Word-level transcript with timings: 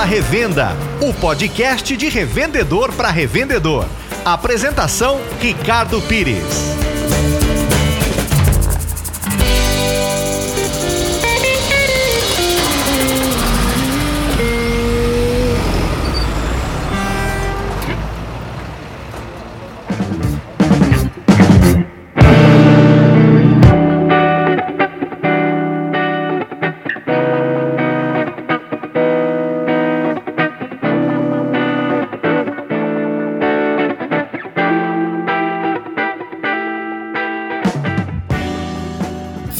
Fala 0.00 0.08
Revenda, 0.08 0.70
o 1.02 1.12
podcast 1.12 1.94
de 1.94 2.08
revendedor 2.08 2.90
para 2.90 3.10
revendedor. 3.10 3.84
Apresentação: 4.24 5.20
Ricardo 5.38 6.00
Pires. 6.00 6.89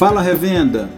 Fala 0.01 0.23
Revenda! 0.23 0.89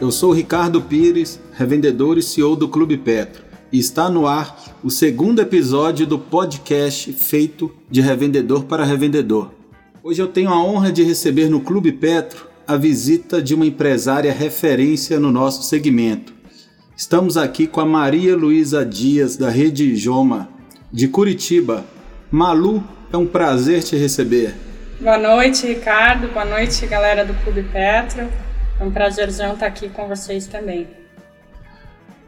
Eu 0.00 0.12
sou 0.12 0.30
Ricardo 0.30 0.80
Pires, 0.80 1.40
revendedor 1.52 2.16
e 2.16 2.22
CEO 2.22 2.54
do 2.54 2.68
Clube 2.68 2.96
Petro, 2.96 3.42
e 3.72 3.78
está 3.80 4.08
no 4.08 4.24
ar 4.24 4.56
o 4.84 4.88
segundo 4.88 5.42
episódio 5.42 6.06
do 6.06 6.16
podcast 6.16 7.12
feito 7.12 7.74
de 7.90 8.00
revendedor 8.00 8.62
para 8.62 8.84
revendedor. 8.84 9.50
Hoje 10.00 10.22
eu 10.22 10.28
tenho 10.28 10.48
a 10.48 10.62
honra 10.62 10.92
de 10.92 11.02
receber 11.02 11.50
no 11.50 11.58
Clube 11.58 11.90
Petro 11.90 12.46
a 12.64 12.76
visita 12.76 13.42
de 13.42 13.52
uma 13.52 13.66
empresária 13.66 14.32
referência 14.32 15.18
no 15.18 15.32
nosso 15.32 15.64
segmento. 15.64 16.32
Estamos 16.96 17.36
aqui 17.36 17.66
com 17.66 17.80
a 17.80 17.84
Maria 17.84 18.36
Luísa 18.36 18.86
Dias, 18.86 19.36
da 19.36 19.50
Rede 19.50 19.96
Joma, 19.96 20.48
de 20.92 21.08
Curitiba. 21.08 21.84
Malu, 22.30 22.84
é 23.12 23.16
um 23.16 23.26
prazer 23.26 23.82
te 23.82 23.96
receber. 23.96 24.54
Boa 25.00 25.18
noite, 25.18 25.66
Ricardo. 25.66 26.28
Boa 26.28 26.44
noite, 26.44 26.86
galera 26.86 27.24
do 27.24 27.34
Clube 27.42 27.64
Petro. 27.64 28.51
É 28.82 28.84
um 28.84 28.90
prazerzão 28.90 29.52
estar 29.52 29.66
aqui 29.66 29.88
com 29.88 30.08
vocês 30.08 30.48
também. 30.48 30.88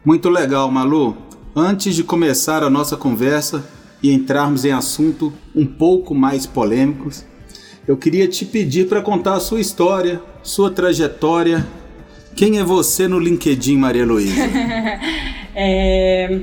Muito 0.05 0.29
legal, 0.29 0.71
Malu. 0.71 1.17
Antes 1.53 1.93
de 1.93 2.01
começar 2.01 2.63
a 2.63 2.69
nossa 2.69 2.95
conversa 2.95 3.67
e 4.01 4.13
entrarmos 4.13 4.63
em 4.63 4.71
assunto 4.71 5.33
um 5.53 5.65
pouco 5.65 6.15
mais 6.15 6.45
polêmicos, 6.45 7.25
eu 7.85 7.97
queria 7.97 8.25
te 8.25 8.45
pedir 8.45 8.87
para 8.87 9.01
contar 9.01 9.33
a 9.33 9.39
sua 9.41 9.59
história, 9.59 10.21
sua 10.43 10.71
trajetória. 10.71 11.67
Quem 12.33 12.57
é 12.57 12.63
você 12.63 13.05
no 13.05 13.19
LinkedIn, 13.19 13.75
Maria 13.75 14.05
Luísa? 14.05 14.43
é, 15.53 16.39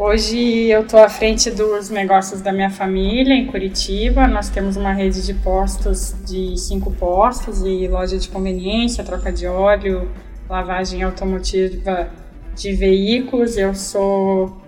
Hoje 0.00 0.68
eu 0.68 0.82
estou 0.82 1.00
à 1.00 1.08
frente 1.08 1.50
dos 1.50 1.90
negócios 1.90 2.40
da 2.40 2.52
minha 2.52 2.70
família 2.70 3.34
em 3.34 3.48
Curitiba. 3.48 4.28
Nós 4.28 4.48
temos 4.48 4.76
uma 4.76 4.92
rede 4.92 5.26
de 5.26 5.34
postos 5.34 6.14
de 6.24 6.56
cinco 6.56 6.92
postos 6.92 7.62
e 7.62 7.88
loja 7.88 8.16
de 8.16 8.28
conveniência, 8.28 9.02
troca 9.02 9.32
de 9.32 9.48
óleo, 9.48 10.08
lavagem 10.48 11.02
automotiva 11.02 12.10
de 12.54 12.72
veículos. 12.74 13.56
Eu 13.56 13.74
sou 13.74 14.62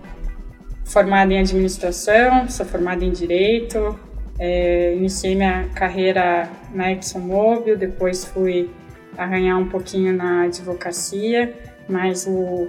formada 0.84 1.32
em 1.32 1.38
administração, 1.38 2.48
sou 2.48 2.66
formada 2.66 3.04
em 3.04 3.12
direito. 3.12 3.96
É, 4.36 4.96
iniciei 4.96 5.36
minha 5.36 5.68
carreira 5.76 6.50
na 6.74 6.90
ExxonMobil, 6.90 7.78
depois 7.78 8.24
fui 8.24 8.68
arranhar 9.16 9.56
um 9.60 9.68
pouquinho 9.68 10.12
na 10.12 10.42
advocacia, 10.46 11.54
mas 11.88 12.26
o 12.26 12.66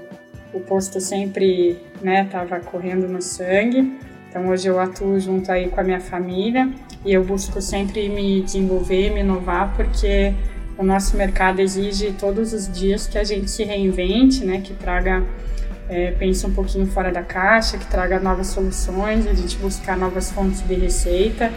o 0.54 0.60
posto 0.60 1.00
sempre 1.00 1.78
né, 2.02 2.28
correndo 2.66 3.08
no 3.08 3.22
sangue. 3.22 4.00
Então 4.30 4.48
hoje 4.48 4.68
eu 4.68 4.80
atuo 4.80 5.20
junto 5.20 5.52
aí 5.52 5.68
com 5.68 5.80
a 5.80 5.84
minha 5.84 6.00
família 6.00 6.70
e 7.06 7.14
eu 7.14 7.24
busco 7.24 7.62
sempre 7.62 8.08
me 8.08 8.42
desenvolver, 8.42 9.10
me 9.12 9.20
inovar, 9.20 9.74
porque 9.76 10.34
o 10.78 10.84
nosso 10.84 11.18
mercado 11.18 11.60
exige 11.60 12.14
todos 12.14 12.54
os 12.54 12.72
dias 12.72 13.08
que 13.08 13.18
a 13.18 13.24
gente 13.24 13.52
se 13.52 13.64
reinvente, 13.64 14.46
né, 14.46 14.62
que 14.62 14.74
traga, 14.74 15.24
é, 15.90 16.12
pense 16.12 16.46
um 16.46 16.54
pouquinho 16.54 16.88
fora 16.88 17.12
da 17.12 17.22
caixa, 17.22 17.78
que 17.78 17.86
traga 17.88 18.20
novas 18.20 18.48
soluções, 18.48 19.28
a 19.28 19.34
gente 19.34 19.58
buscar 19.58 19.98
novas 19.98 20.32
fontes 20.32 20.66
de 20.66 20.76
receita 20.76 21.52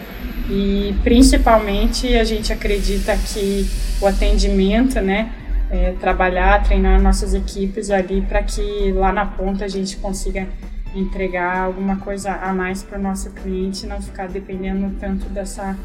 e 0.50 0.94
principalmente 1.05 2.12
a 2.16 2.25
gente 2.25 2.53
acredita 2.53 3.16
que 3.16 3.66
o 4.00 4.06
atendimento, 4.06 5.00
né, 5.00 5.32
é, 5.75 5.93
trabalhar, 5.99 6.62
treinar 6.62 7.03
nossas 7.03 7.35
equipes 7.35 7.91
ali 7.91 8.23
para 8.23 8.45
que 8.45 8.93
lá 8.93 9.12
na 9.12 9.27
ponta 9.27 9.65
a 9.65 9.69
gente 9.69 9.97
consiga 9.97 10.47
entregar 10.95 11.65
alguma 11.65 11.97
coisa 11.97 12.31
a 12.31 12.53
mais 12.53 12.85
para 12.85 12.97
o 12.97 13.03
nosso 13.03 13.31
cliente, 13.31 13.85
não 13.85 14.01
ficar 14.01 14.29
dependendo 14.29 14.95
tanto 15.01 15.29
dessa, 15.31 15.77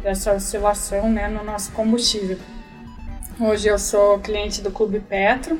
dessa 0.00 0.32
oscilação 0.32 1.10
né, 1.10 1.26
no 1.26 1.42
nosso 1.42 1.72
combustível. 1.72 2.38
Hoje 3.40 3.66
eu 3.66 3.80
sou 3.80 4.20
cliente 4.20 4.62
do 4.62 4.70
Clube 4.70 5.00
Petro 5.00 5.58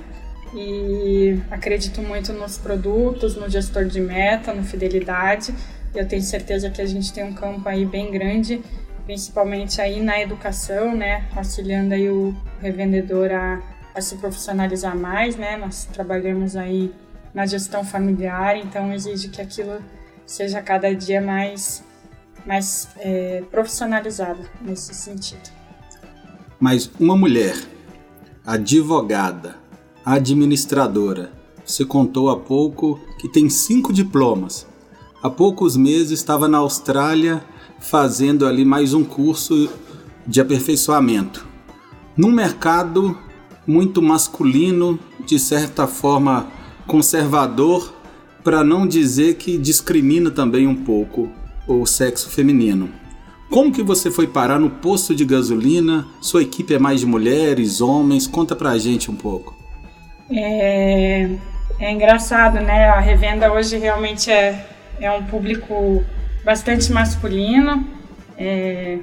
e 0.54 1.36
acredito 1.50 2.00
muito 2.00 2.32
nos 2.32 2.56
produtos, 2.56 3.34
no 3.34 3.50
gestor 3.50 3.86
de 3.86 4.00
meta, 4.00 4.54
no 4.54 4.62
fidelidade. 4.62 5.52
Eu 5.92 6.06
tenho 6.06 6.22
certeza 6.22 6.70
que 6.70 6.80
a 6.80 6.86
gente 6.86 7.12
tem 7.12 7.24
um 7.24 7.32
campo 7.32 7.68
aí 7.68 7.84
bem 7.84 8.12
grande 8.12 8.62
principalmente 9.06 9.80
aí 9.80 10.02
na 10.02 10.20
educação, 10.20 10.94
né, 10.94 11.28
auxiliando 11.34 11.94
aí 11.94 12.10
o 12.10 12.34
revendedor 12.60 13.30
a, 13.30 13.62
a 13.94 14.00
se 14.00 14.16
profissionalizar 14.16 14.98
mais, 14.98 15.36
né, 15.36 15.56
nós 15.56 15.88
trabalhamos 15.92 16.56
aí 16.56 16.92
na 17.32 17.46
gestão 17.46 17.84
familiar, 17.84 18.56
então 18.56 18.92
exige 18.92 19.28
que 19.28 19.40
aquilo 19.40 19.78
seja 20.26 20.60
cada 20.60 20.92
dia 20.92 21.20
mais, 21.20 21.84
mais 22.44 22.88
é, 22.98 23.44
profissionalizado 23.50 24.40
nesse 24.60 24.92
sentido. 24.92 25.50
Mas 26.58 26.90
uma 26.98 27.16
mulher, 27.16 27.54
advogada, 28.44 29.56
administradora, 30.04 31.30
você 31.64 31.84
contou 31.84 32.30
há 32.30 32.38
pouco 32.38 32.98
que 33.18 33.28
tem 33.28 33.48
cinco 33.48 33.92
diplomas. 33.92 34.66
Há 35.22 35.28
poucos 35.28 35.76
meses 35.76 36.12
estava 36.12 36.48
na 36.48 36.58
Austrália 36.58 37.42
fazendo 37.78 38.46
ali 38.46 38.64
mais 38.64 38.94
um 38.94 39.04
curso 39.04 39.70
de 40.26 40.40
aperfeiçoamento. 40.40 41.46
Num 42.16 42.32
mercado 42.32 43.16
muito 43.66 44.00
masculino, 44.00 44.98
de 45.24 45.38
certa 45.38 45.86
forma 45.86 46.46
conservador, 46.86 47.92
para 48.44 48.62
não 48.62 48.86
dizer 48.86 49.34
que 49.34 49.58
discrimina 49.58 50.30
também 50.30 50.66
um 50.66 50.76
pouco 50.76 51.30
o 51.66 51.84
sexo 51.84 52.30
feminino. 52.30 52.88
Como 53.50 53.72
que 53.72 53.82
você 53.82 54.10
foi 54.10 54.26
parar 54.26 54.58
no 54.58 54.70
posto 54.70 55.14
de 55.14 55.24
gasolina? 55.24 56.06
Sua 56.20 56.42
equipe 56.42 56.74
é 56.74 56.78
mais 56.78 57.00
de 57.00 57.06
mulheres, 57.06 57.80
homens? 57.80 58.26
Conta 58.26 58.56
pra 58.56 58.76
gente 58.78 59.10
um 59.10 59.14
pouco. 59.14 59.56
É, 60.30 61.28
é 61.78 61.92
engraçado, 61.92 62.54
né? 62.54 62.88
A 62.88 62.98
revenda 62.98 63.52
hoje 63.52 63.78
realmente 63.78 64.30
é, 64.30 64.66
é 65.00 65.10
um 65.10 65.24
público 65.24 66.04
bastante 66.46 66.92
masculino. 66.92 67.84
É, 68.38 68.98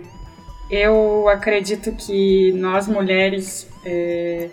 eu 0.71 1.27
acredito 1.27 1.91
que 1.91 2.53
nós 2.53 2.87
mulheres 2.87 3.67
é, 3.85 4.49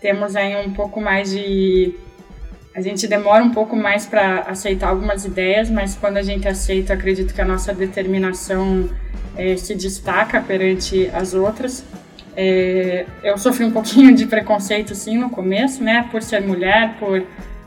temos 0.00 0.34
aí 0.34 0.56
um 0.66 0.72
pouco 0.72 0.98
mais 0.98 1.30
de. 1.30 1.94
A 2.74 2.80
gente 2.80 3.06
demora 3.06 3.44
um 3.44 3.50
pouco 3.50 3.76
mais 3.76 4.06
para 4.06 4.44
aceitar 4.48 4.88
algumas 4.88 5.26
ideias, 5.26 5.68
mas 5.68 5.94
quando 5.94 6.16
a 6.16 6.22
gente 6.22 6.48
aceita, 6.48 6.94
acredito 6.94 7.34
que 7.34 7.40
a 7.42 7.44
nossa 7.44 7.74
determinação 7.74 8.88
é, 9.36 9.54
se 9.58 9.74
destaca 9.74 10.40
perante 10.40 11.10
as 11.12 11.34
outras. 11.34 11.84
É, 12.34 13.04
eu 13.22 13.36
sofri 13.36 13.66
um 13.66 13.70
pouquinho 13.70 14.14
de 14.14 14.24
preconceito 14.24 14.94
sim 14.94 15.18
no 15.18 15.28
começo, 15.28 15.84
né, 15.84 16.08
por 16.10 16.22
ser 16.22 16.40
mulher, 16.40 16.96
por 16.98 17.22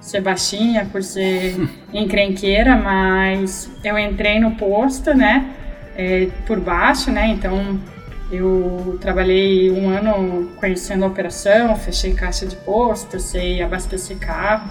ser 0.06 0.22
baixinha, 0.22 0.86
por 0.92 1.02
ser 1.02 1.56
encrenqueira, 1.92 2.76
mas 2.76 3.70
eu 3.84 3.98
entrei 3.98 4.40
no 4.40 4.52
posto, 4.52 5.14
né, 5.16 5.50
é, 5.98 6.28
por 6.46 6.60
baixo, 6.60 7.12
né, 7.12 7.28
então 7.28 7.80
eu 8.32 8.98
trabalhei 9.02 9.72
um 9.72 9.90
ano 9.90 10.52
conhecendo 10.58 11.06
a 11.06 11.08
operação, 11.08 11.76
fechei 11.76 12.14
caixa 12.14 12.46
de 12.46 12.56
posto, 12.58 13.20
sei 13.20 13.62
abastecer 13.64 14.18
carro, 14.18 14.70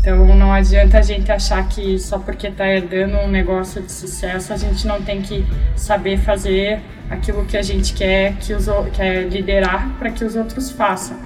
então 0.00 0.36
não 0.36 0.52
adianta 0.52 0.98
a 0.98 1.02
gente 1.02 1.32
achar 1.32 1.66
que 1.66 1.98
só 1.98 2.18
porque 2.18 2.48
está 2.48 2.68
herdando 2.68 3.16
um 3.16 3.28
negócio 3.28 3.80
de 3.80 3.90
sucesso 3.90 4.52
a 4.52 4.56
gente 4.56 4.86
não 4.86 5.00
tem 5.00 5.22
que 5.22 5.46
saber 5.74 6.18
fazer 6.18 6.82
aquilo 7.08 7.46
que 7.46 7.56
a 7.56 7.62
gente 7.62 7.94
quer 7.94 8.34
que 8.36 8.52
os 8.52 8.66
quer 8.94 9.22
liderar 9.28 9.96
para 9.98 10.10
que 10.10 10.22
os 10.22 10.36
outros 10.36 10.70
façam. 10.70 11.16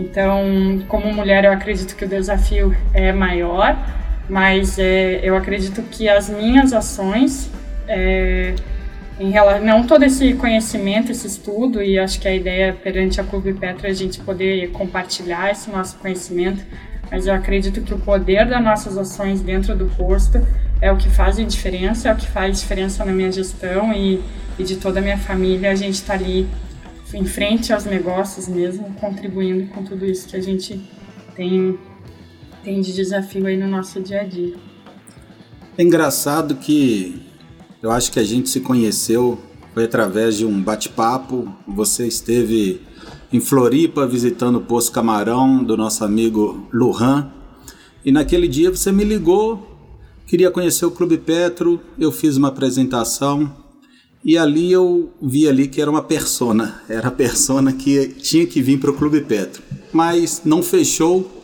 Então, 0.00 0.82
como 0.88 1.12
mulher, 1.12 1.44
eu 1.44 1.52
acredito 1.52 1.94
que 1.94 2.04
o 2.04 2.08
desafio 2.08 2.74
é 2.92 3.12
maior, 3.12 3.76
mas 4.28 4.78
é, 4.78 5.20
eu 5.22 5.36
acredito 5.36 5.82
que 5.82 6.08
as 6.08 6.28
minhas 6.28 6.72
ações, 6.72 7.50
é, 7.86 8.54
em 9.18 9.30
relação, 9.30 9.64
não 9.64 9.86
todo 9.86 10.02
esse 10.04 10.34
conhecimento, 10.34 11.12
esse 11.12 11.26
estudo, 11.26 11.82
e 11.82 11.98
acho 11.98 12.20
que 12.20 12.28
a 12.28 12.34
ideia 12.34 12.72
perante 12.72 13.20
a 13.20 13.24
Clube 13.24 13.52
Petra 13.52 13.88
é 13.88 13.90
a 13.90 13.94
gente 13.94 14.20
poder 14.20 14.70
compartilhar 14.70 15.50
esse 15.50 15.70
nosso 15.70 15.98
conhecimento 15.98 16.64
mas 17.10 17.26
eu 17.26 17.34
acredito 17.34 17.80
que 17.80 17.92
o 17.92 17.98
poder 17.98 18.46
das 18.46 18.62
nossas 18.62 18.96
ações 18.96 19.40
dentro 19.40 19.74
do 19.74 19.86
posto 19.86 20.46
é 20.80 20.92
o 20.92 20.96
que 20.96 21.10
faz 21.10 21.38
a 21.38 21.42
diferença, 21.42 22.08
é 22.08 22.12
o 22.12 22.16
que 22.16 22.26
faz 22.26 22.60
diferença 22.60 23.04
na 23.04 23.12
minha 23.12 23.32
gestão 23.32 23.92
e, 23.92 24.22
e 24.58 24.62
de 24.62 24.76
toda 24.76 25.00
a 25.00 25.02
minha 25.02 25.18
família. 25.18 25.72
A 25.72 25.74
gente 25.74 25.94
está 25.94 26.14
ali 26.14 26.46
em 27.12 27.24
frente 27.24 27.72
aos 27.72 27.84
negócios 27.84 28.48
mesmo, 28.48 28.94
contribuindo 29.00 29.72
com 29.72 29.84
tudo 29.84 30.06
isso 30.06 30.28
que 30.28 30.36
a 30.36 30.40
gente 30.40 30.80
tem, 31.34 31.78
tem 32.62 32.80
de 32.80 32.92
desafio 32.92 33.46
aí 33.46 33.56
no 33.56 33.68
nosso 33.68 34.00
dia 34.00 34.20
a 34.20 34.24
dia. 34.24 34.54
É 35.76 35.82
engraçado 35.82 36.56
que 36.56 37.22
eu 37.82 37.90
acho 37.90 38.12
que 38.12 38.20
a 38.20 38.24
gente 38.24 38.48
se 38.48 38.60
conheceu 38.60 39.38
foi 39.72 39.84
através 39.84 40.36
de 40.36 40.44
um 40.44 40.60
bate-papo. 40.60 41.52
Você 41.66 42.06
esteve 42.06 42.80
em 43.32 43.40
Floripa 43.40 44.06
visitando 44.06 44.56
o 44.56 44.60
Poço 44.62 44.90
Camarão 44.90 45.62
do 45.62 45.76
nosso 45.76 46.04
amigo 46.04 46.66
Lujan. 46.72 47.30
E 48.04 48.10
naquele 48.10 48.48
dia 48.48 48.70
você 48.70 48.90
me 48.90 49.04
ligou, 49.04 49.78
queria 50.26 50.50
conhecer 50.50 50.84
o 50.86 50.90
Clube 50.90 51.18
Petro, 51.18 51.80
eu 51.98 52.10
fiz 52.10 52.36
uma 52.36 52.48
apresentação 52.48 53.54
e 54.24 54.36
ali 54.36 54.70
eu 54.70 55.12
vi 55.20 55.48
ali 55.48 55.66
que 55.66 55.80
era 55.80 55.90
uma 55.90 56.02
persona, 56.02 56.82
era 56.88 57.08
a 57.08 57.12
persona 57.12 57.72
que 57.72 58.08
tinha 58.08 58.46
que 58.46 58.60
vir 58.60 58.78
para 58.78 58.90
o 58.90 58.94
Clube 58.94 59.22
Petro. 59.22 59.62
Mas 59.92 60.42
não 60.44 60.62
fechou 60.62 61.42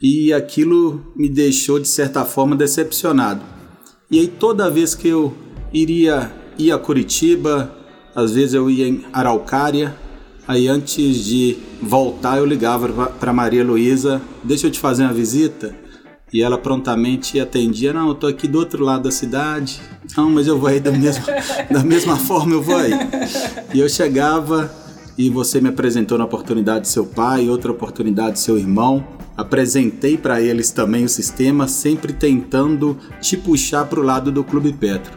e 0.00 0.32
aquilo 0.32 1.12
me 1.14 1.28
deixou 1.28 1.78
de 1.78 1.88
certa 1.88 2.24
forma 2.24 2.56
decepcionado. 2.56 3.42
E 4.10 4.18
aí 4.18 4.26
toda 4.26 4.70
vez 4.70 4.94
que 4.94 5.08
eu 5.08 5.34
iria 5.72 6.32
ir 6.58 6.72
a 6.72 6.78
Curitiba, 6.78 7.76
às 8.14 8.32
vezes 8.32 8.54
eu 8.54 8.70
ia 8.70 8.88
em 8.88 9.04
Araucária, 9.12 9.94
aí 10.46 10.66
antes 10.66 11.24
de 11.24 11.58
voltar 11.82 12.38
eu 12.38 12.46
ligava 12.46 13.06
para 13.20 13.34
Maria 13.34 13.62
Luísa, 13.62 14.22
deixa 14.42 14.66
eu 14.66 14.70
te 14.70 14.80
fazer 14.80 15.02
uma 15.02 15.12
visita. 15.12 15.76
E 16.32 16.42
ela 16.42 16.58
prontamente 16.58 17.40
atendia, 17.40 17.92
não, 17.92 18.08
eu 18.08 18.14
tô 18.14 18.26
aqui 18.26 18.46
do 18.46 18.58
outro 18.58 18.84
lado 18.84 19.04
da 19.04 19.10
cidade. 19.10 19.80
Não, 20.16 20.30
mas 20.30 20.46
eu 20.46 20.58
vou 20.58 20.68
aí 20.68 20.78
da 20.78 20.92
mesma, 20.92 21.24
da 21.70 21.82
mesma 21.82 22.16
forma, 22.20 22.54
eu 22.54 22.62
vou 22.62 22.76
aí. 22.76 22.92
E 23.72 23.80
eu 23.80 23.88
chegava 23.88 24.70
e 25.16 25.30
você 25.30 25.60
me 25.60 25.70
apresentou 25.70 26.18
na 26.18 26.24
oportunidade 26.24 26.88
seu 26.88 27.06
pai, 27.06 27.48
outra 27.48 27.72
oportunidade 27.72 28.38
seu 28.38 28.58
irmão. 28.58 29.06
Apresentei 29.36 30.18
para 30.18 30.40
eles 30.42 30.70
também 30.70 31.04
o 31.04 31.08
sistema, 31.08 31.66
sempre 31.66 32.12
tentando 32.12 32.98
te 33.20 33.36
puxar 33.36 33.86
para 33.86 34.00
o 34.00 34.02
lado 34.02 34.30
do 34.30 34.44
Clube 34.44 34.72
Petro. 34.72 35.16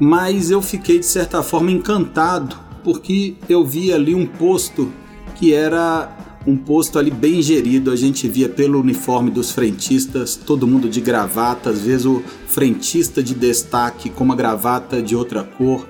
Mas 0.00 0.50
eu 0.50 0.60
fiquei 0.60 0.98
de 0.98 1.06
certa 1.06 1.42
forma 1.42 1.70
encantado 1.70 2.56
porque 2.82 3.36
eu 3.48 3.64
vi 3.64 3.92
ali 3.92 4.14
um 4.14 4.26
posto 4.26 4.92
que 5.34 5.54
era 5.54 6.23
um 6.46 6.56
posto 6.56 6.98
ali 6.98 7.10
bem 7.10 7.40
gerido, 7.40 7.90
a 7.90 7.96
gente 7.96 8.28
via 8.28 8.48
pelo 8.48 8.80
uniforme 8.80 9.30
dos 9.30 9.50
frentistas, 9.50 10.36
todo 10.36 10.66
mundo 10.66 10.88
de 10.88 11.00
gravata, 11.00 11.70
às 11.70 11.80
vezes 11.80 12.04
o 12.04 12.22
frentista 12.46 13.22
de 13.22 13.34
destaque 13.34 14.10
com 14.10 14.24
uma 14.24 14.36
gravata 14.36 15.02
de 15.02 15.16
outra 15.16 15.42
cor. 15.42 15.86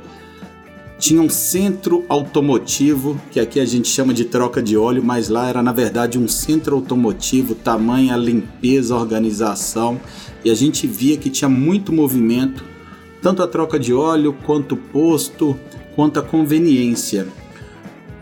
Tinha 0.97 1.21
um 1.21 1.29
centro 1.29 2.05
automotivo, 2.09 3.21
que 3.33 3.41
aqui 3.41 3.59
a 3.59 3.65
gente 3.65 3.89
chama 3.89 4.15
de 4.15 4.25
troca 4.25 4.63
de 4.63 4.77
óleo, 4.77 5.03
mas 5.05 5.29
lá 5.29 5.49
era 5.49 5.61
na 5.61 5.73
verdade 5.73 6.19
um 6.19 6.29
centro 6.29 6.77
automotivo, 6.77 7.55
tamanha 7.55 8.17
limpeza, 8.17 8.95
organização, 8.95 10.01
e 10.45 10.51
a 10.51 10.55
gente 10.55 10.87
via 10.87 11.17
que 11.17 11.31
tinha 11.31 11.49
muito 11.49 11.93
movimento, 11.93 12.65
tanto 13.21 13.43
a 13.43 13.49
troca 13.49 13.79
de 13.79 13.93
óleo 13.93 14.37
quanto 14.45 14.77
o 14.77 14.79
posto, 14.79 15.59
quanto 15.97 16.21
a 16.21 16.23
conveniência. 16.23 17.27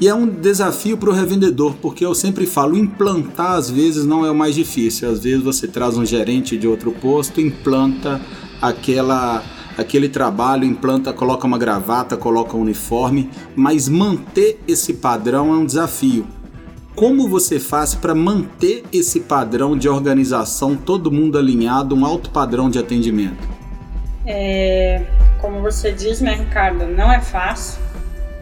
E 0.03 0.09
é 0.09 0.13
um 0.13 0.27
desafio 0.27 0.99
para 0.99 1.11
o 1.11 1.13
revendedor, 1.13 1.77
porque 1.81 2.05
eu 2.05 2.13
sempre 2.13 2.45
falo, 2.45 2.77
implantar 2.77 3.53
às 3.53 3.71
vezes 3.71 4.05
não 4.05 4.27
é 4.27 4.33
o 4.33 4.35
mais 4.35 4.53
difícil. 4.53 5.09
Às 5.09 5.21
vezes 5.21 5.45
você 5.45 5.69
traz 5.69 5.97
um 5.97 6.05
gerente 6.05 6.59
de 6.59 6.67
outro 6.67 6.91
posto, 6.91 7.41
implanta 7.41 8.21
aquela 8.61 9.45
aquele 9.79 10.09
trabalho, 10.09 10.65
implanta, 10.65 11.13
coloca 11.13 11.47
uma 11.47 11.57
gravata, 11.57 12.17
coloca 12.17 12.57
um 12.57 12.63
uniforme, 12.63 13.31
mas 13.55 13.89
manter 13.89 14.59
esse 14.67 14.95
padrão 14.95 15.55
é 15.55 15.57
um 15.57 15.65
desafio. 15.65 16.27
Como 16.97 17.29
você 17.29 17.61
faz 17.61 17.95
para 17.95 18.13
manter 18.13 18.83
esse 18.93 19.21
padrão 19.21 19.79
de 19.79 19.89
organização, 19.89 20.75
todo 20.75 21.13
mundo 21.13 21.39
alinhado, 21.39 21.95
um 21.95 22.05
alto 22.05 22.29
padrão 22.31 22.69
de 22.69 22.77
atendimento? 22.77 23.49
É, 24.27 25.05
como 25.41 25.63
você 25.63 25.93
diz, 25.93 26.21
né, 26.21 26.35
Ricardo, 26.35 26.89
não 26.89 27.13
é 27.13 27.21
fácil 27.21 27.82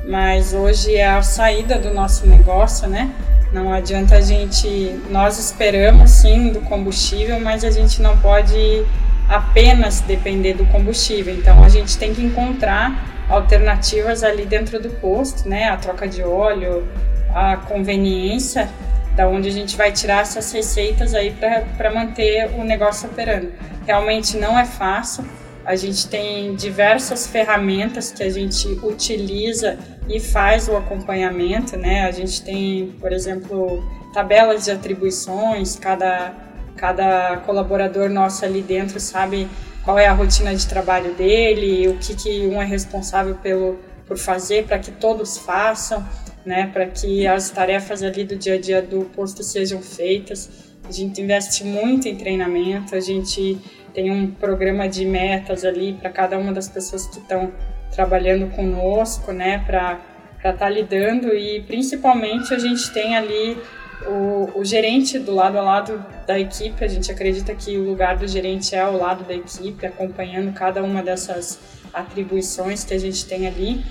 mas 0.04 0.52
hoje 0.54 0.96
é 0.96 1.08
a 1.08 1.22
saída 1.22 1.78
do 1.78 1.92
nosso 1.92 2.26
negócio, 2.26 2.88
né? 2.88 3.10
Não 3.52 3.72
adianta 3.72 4.16
a 4.16 4.20
gente, 4.20 5.00
nós 5.10 5.38
esperamos 5.38 6.10
sim 6.10 6.52
do 6.52 6.60
combustível, 6.60 7.40
mas 7.40 7.64
a 7.64 7.70
gente 7.70 8.00
não 8.00 8.16
pode 8.18 8.86
apenas 9.28 10.00
depender 10.00 10.54
do 10.54 10.64
combustível. 10.66 11.34
Então 11.34 11.62
a 11.64 11.68
gente 11.68 11.98
tem 11.98 12.14
que 12.14 12.22
encontrar 12.22 13.26
alternativas 13.28 14.22
ali 14.22 14.44
dentro 14.44 14.80
do 14.80 14.90
posto, 14.90 15.48
né? 15.48 15.68
A 15.68 15.76
troca 15.76 16.06
de 16.06 16.22
óleo, 16.22 16.86
a 17.34 17.56
conveniência, 17.56 18.68
da 19.14 19.28
onde 19.28 19.48
a 19.48 19.52
gente 19.52 19.76
vai 19.76 19.92
tirar 19.92 20.22
essas 20.22 20.50
receitas 20.52 21.14
aí 21.14 21.34
para 21.76 21.92
manter 21.92 22.50
o 22.56 22.64
negócio 22.64 23.08
operando. 23.08 23.52
Realmente 23.86 24.36
não 24.36 24.58
é 24.58 24.64
fácil, 24.64 25.24
a 25.70 25.76
gente 25.76 26.08
tem 26.08 26.56
diversas 26.56 27.28
ferramentas 27.28 28.10
que 28.10 28.24
a 28.24 28.28
gente 28.28 28.66
utiliza 28.82 29.78
e 30.08 30.18
faz 30.18 30.66
o 30.66 30.76
acompanhamento, 30.76 31.76
né? 31.76 32.06
A 32.06 32.10
gente 32.10 32.42
tem, 32.42 32.92
por 32.98 33.12
exemplo, 33.12 33.80
tabelas 34.12 34.64
de 34.64 34.72
atribuições, 34.72 35.76
cada, 35.76 36.34
cada 36.76 37.36
colaborador 37.46 38.10
nosso 38.10 38.44
ali 38.44 38.62
dentro 38.62 38.98
sabe 38.98 39.46
qual 39.84 39.96
é 39.96 40.08
a 40.08 40.12
rotina 40.12 40.52
de 40.52 40.66
trabalho 40.66 41.14
dele, 41.14 41.86
o 41.86 41.98
que, 41.98 42.16
que 42.16 42.48
um 42.48 42.60
é 42.60 42.64
responsável 42.64 43.36
pelo, 43.36 43.78
por 44.08 44.18
fazer 44.18 44.66
para 44.66 44.76
que 44.76 44.90
todos 44.90 45.38
façam, 45.38 46.04
né? 46.44 46.68
Para 46.72 46.86
que 46.86 47.28
as 47.28 47.48
tarefas 47.48 48.02
ali 48.02 48.24
do 48.24 48.34
dia 48.34 48.54
a 48.54 48.60
dia 48.60 48.82
do 48.82 49.04
posto 49.14 49.44
sejam 49.44 49.80
feitas. 49.80 50.50
A 50.88 50.90
gente 50.90 51.22
investe 51.22 51.62
muito 51.62 52.08
em 52.08 52.16
treinamento, 52.16 52.96
a 52.96 53.00
gente 53.00 53.56
tem 53.92 54.10
um 54.10 54.30
programa 54.30 54.88
de 54.88 55.04
metas 55.04 55.64
ali 55.64 55.92
para 55.92 56.10
cada 56.10 56.38
uma 56.38 56.52
das 56.52 56.68
pessoas 56.68 57.06
que 57.06 57.18
estão 57.18 57.52
trabalhando 57.90 58.48
conosco, 58.54 59.32
né, 59.32 59.62
para 59.66 60.00
estar 60.36 60.52
tá 60.52 60.68
lidando 60.68 61.34
e 61.34 61.62
principalmente 61.62 62.54
a 62.54 62.58
gente 62.58 62.90
tem 62.92 63.16
ali 63.16 63.58
o, 64.06 64.60
o, 64.60 64.64
gerente 64.64 65.18
do 65.18 65.34
lado 65.34 65.58
a 65.58 65.62
lado 65.62 66.04
da 66.26 66.38
equipe, 66.38 66.82
a 66.82 66.88
gente 66.88 67.10
acredita 67.10 67.54
que 67.54 67.76
o 67.76 67.84
lugar 67.84 68.16
do 68.16 68.26
gerente 68.26 68.74
é 68.74 68.80
ao 68.80 68.96
lado 68.96 69.24
da 69.24 69.34
equipe, 69.34 69.84
acompanhando 69.84 70.52
cada 70.54 70.82
uma 70.82 71.02
dessas 71.02 71.58
atribuições 71.92 72.84
que 72.84 72.94
a 72.94 72.98
gente 72.98 73.26
tem 73.26 73.46
ali 73.46 73.84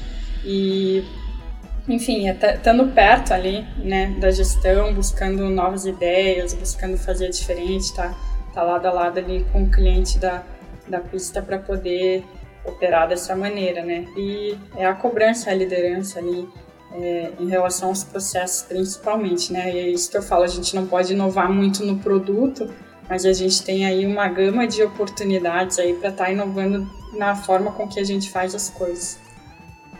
e 0.43 1.03
enfim, 1.87 2.27
estando 2.29 2.87
perto 2.93 3.33
ali, 3.33 3.65
né, 3.77 4.15
da 4.19 4.29
gestão, 4.29 4.93
buscando 4.93 5.49
novas 5.49 5.85
ideias, 5.85 6.53
buscando 6.53 6.97
fazer 6.97 7.29
diferente, 7.29 7.93
tá? 7.95 8.15
Tá 8.53 8.63
lado 8.63 8.85
a 8.87 8.91
lado 8.91 9.19
ali 9.19 9.45
com 9.51 9.63
o 9.63 9.69
cliente 9.69 10.17
da, 10.19 10.43
da 10.87 10.99
pista 10.99 11.41
para 11.41 11.59
poder 11.59 12.23
operar 12.65 13.07
dessa 13.07 13.35
maneira, 13.35 13.83
né? 13.83 14.05
E 14.17 14.57
é 14.75 14.85
a 14.85 14.93
cobrança, 14.93 15.49
a 15.49 15.53
liderança 15.53 16.19
ali 16.19 16.47
é, 16.93 17.31
em 17.39 17.47
relação 17.47 17.89
aos 17.89 18.03
processos 18.03 18.63
principalmente, 18.63 19.53
né? 19.53 19.73
E 19.73 19.77
é 19.77 19.89
isso 19.89 20.09
que 20.09 20.17
eu 20.17 20.21
falo, 20.21 20.43
a 20.43 20.47
gente 20.47 20.75
não 20.75 20.85
pode 20.85 21.13
inovar 21.13 21.51
muito 21.51 21.85
no 21.85 21.97
produto, 21.99 22.69
mas 23.07 23.25
a 23.25 23.33
gente 23.33 23.63
tem 23.63 23.85
aí 23.85 24.05
uma 24.05 24.27
gama 24.27 24.67
de 24.67 24.83
oportunidades 24.83 25.79
aí 25.79 25.93
para 25.93 26.09
estar 26.09 26.25
tá 26.25 26.31
inovando 26.31 26.87
na 27.17 27.35
forma 27.35 27.71
com 27.71 27.87
que 27.87 27.99
a 27.99 28.03
gente 28.03 28.29
faz 28.29 28.53
as 28.53 28.69
coisas. 28.69 29.19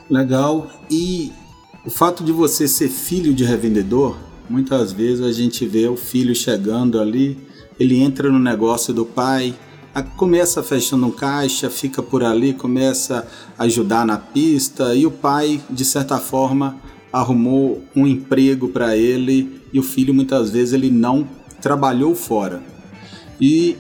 Legal. 0.10 0.70
E 0.90 1.32
o 1.86 1.90
fato 1.90 2.24
de 2.24 2.32
você 2.32 2.68
ser 2.68 2.90
filho 2.90 3.34
de 3.34 3.44
revendedor, 3.44 4.18
muitas 4.50 4.92
vezes 4.92 5.24
a 5.24 5.32
gente 5.32 5.66
vê 5.66 5.88
o 5.88 5.96
filho 5.96 6.36
chegando 6.36 7.00
ali 7.00 7.49
ele 7.80 8.00
entra 8.00 8.30
no 8.30 8.40
negócio 8.40 8.94
do 8.94 9.06
pai, 9.06 9.56
começa 10.16 10.62
fechando 10.62 11.08
um 11.08 11.12
caixa, 11.12 11.70
fica 11.70 12.02
por 12.02 12.24
ali, 12.24 12.54
começa 12.54 13.28
a 13.58 13.64
ajudar 13.64 14.06
na 14.06 14.18
pista 14.18 14.94
e 14.96 15.06
o 15.06 15.12
pai, 15.12 15.62
de 15.70 15.86
certa 15.86 16.18
forma, 16.18 16.78
arrumou 17.12 17.82
um 17.96 18.06
emprego 18.06 18.70
para 18.70 18.96
ele 18.96 19.62
e 19.74 19.80
o 19.80 19.84
filho 19.84 20.14
muitas 20.14 20.52
vezes 20.52 20.74
ele 20.74 20.90
não 20.90 21.28
trabalhou 21.62 22.16
fora. 22.16 22.62
E 23.42 23.76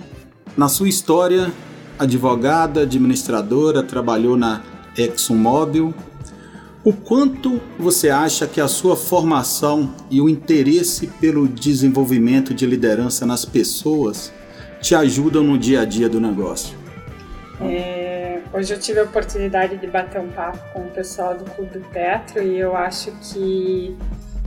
na 0.57 0.67
sua 0.67 0.89
história, 0.89 1.51
advogada, 1.97 2.81
administradora, 2.81 3.83
trabalhou 3.83 4.35
na 4.35 4.61
ExxonMobil, 4.97 5.93
o 6.89 6.93
quanto 6.93 7.61
você 7.77 8.09
acha 8.09 8.47
que 8.47 8.59
a 8.59 8.67
sua 8.67 8.97
formação 8.97 9.93
e 10.09 10.19
o 10.19 10.27
interesse 10.27 11.05
pelo 11.05 11.47
desenvolvimento 11.47 12.51
de 12.51 12.65
liderança 12.65 13.27
nas 13.27 13.45
pessoas 13.45 14.33
te 14.81 14.95
ajudam 14.95 15.43
no 15.43 15.55
dia 15.55 15.81
a 15.81 15.85
dia 15.85 16.09
do 16.09 16.19
negócio? 16.19 16.75
É, 17.61 18.39
hoje 18.51 18.73
eu 18.73 18.79
tive 18.79 19.01
a 19.01 19.03
oportunidade 19.03 19.77
de 19.77 19.85
bater 19.85 20.19
um 20.19 20.29
papo 20.29 20.57
com 20.73 20.79
o 20.79 20.89
pessoal 20.89 21.37
do 21.37 21.45
Clube 21.51 21.79
Petro 21.93 22.41
e 22.41 22.57
eu 22.57 22.75
acho 22.75 23.11
que 23.21 23.95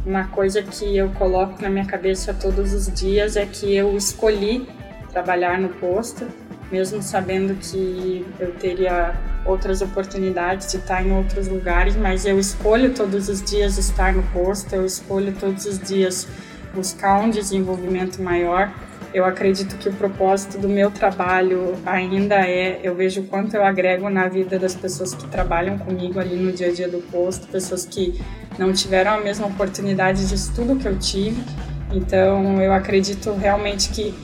uma 0.05 0.25
coisa 0.25 0.65
que 0.65 0.97
eu 0.97 1.11
coloco 1.11 1.63
na 1.63 1.71
minha 1.71 1.87
cabeça 1.87 2.35
todos 2.35 2.73
os 2.73 2.93
dias 2.93 3.37
é 3.37 3.47
que 3.47 3.73
eu 3.73 3.97
escolhi 3.97 4.67
trabalhar 5.13 5.61
no 5.61 5.69
posto, 5.69 6.27
mesmo 6.73 7.03
sabendo 7.03 7.55
que 7.55 8.25
eu 8.41 8.53
teria 8.55 9.15
outras 9.45 9.83
oportunidades 9.83 10.73
de 10.73 10.79
estar 10.79 11.05
em 11.07 11.13
outros 11.13 11.47
lugares, 11.47 11.95
mas 11.95 12.25
eu 12.25 12.39
escolho 12.39 12.95
todos 12.95 13.29
os 13.29 13.43
dias 13.43 13.77
estar 13.77 14.15
no 14.15 14.23
posto, 14.25 14.75
eu 14.75 14.87
escolho 14.87 15.33
todos 15.39 15.67
os 15.67 15.79
dias 15.79 16.27
buscar 16.75 17.21
um 17.21 17.29
desenvolvimento 17.29 18.23
maior. 18.23 18.73
Eu 19.13 19.27
acredito 19.27 19.77
que 19.77 19.91
o 19.91 19.93
propósito 19.93 20.57
do 20.57 20.69
meu 20.71 20.91
trabalho 20.91 21.75
ainda 21.85 22.37
é, 22.37 22.81
eu 22.83 22.95
vejo 22.95 23.21
o 23.21 23.25
quanto 23.25 23.55
eu 23.55 23.63
agrego 23.63 24.09
na 24.09 24.27
vida 24.27 24.59
das 24.59 24.75
pessoas 24.75 25.15
que 25.15 25.29
trabalham 25.29 25.77
comigo 25.77 26.19
ali 26.19 26.35
no 26.35 26.51
dia 26.51 26.69
a 26.69 26.73
dia 26.73 26.89
do 26.89 26.99
posto, 27.11 27.47
pessoas 27.49 27.85
que 27.85 28.19
não 28.59 28.73
tiveram 28.73 29.13
a 29.13 29.21
mesma 29.21 29.47
oportunidade 29.47 30.27
de 30.27 30.35
estudo 30.35 30.77
que 30.77 30.89
eu 30.89 30.99
tive. 30.99 31.45
Então, 31.93 32.63
eu 32.63 32.73
acredito 32.73 33.35
realmente 33.35 33.91
que 33.91 34.15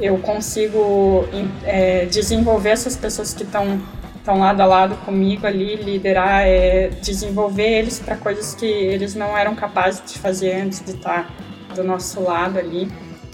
eu 0.00 0.18
consigo 0.18 1.24
é, 1.64 2.06
desenvolver 2.06 2.70
essas 2.70 2.96
pessoas 2.96 3.34
que 3.34 3.42
estão 3.42 3.80
estão 4.28 4.40
lado 4.40 4.60
a 4.60 4.66
lado 4.66 4.96
comigo 5.06 5.46
ali, 5.46 5.76
liderar, 5.76 6.42
é, 6.42 6.90
desenvolver 7.00 7.78
eles 7.78 7.98
para 7.98 8.14
coisas 8.14 8.54
que 8.54 8.66
eles 8.66 9.14
não 9.14 9.36
eram 9.36 9.54
capazes 9.54 10.02
de 10.06 10.18
fazer 10.18 10.52
antes 10.52 10.84
de 10.84 10.90
estar 10.90 11.34
do 11.74 11.82
nosso 11.82 12.20
lado 12.20 12.58
ali. 12.58 12.88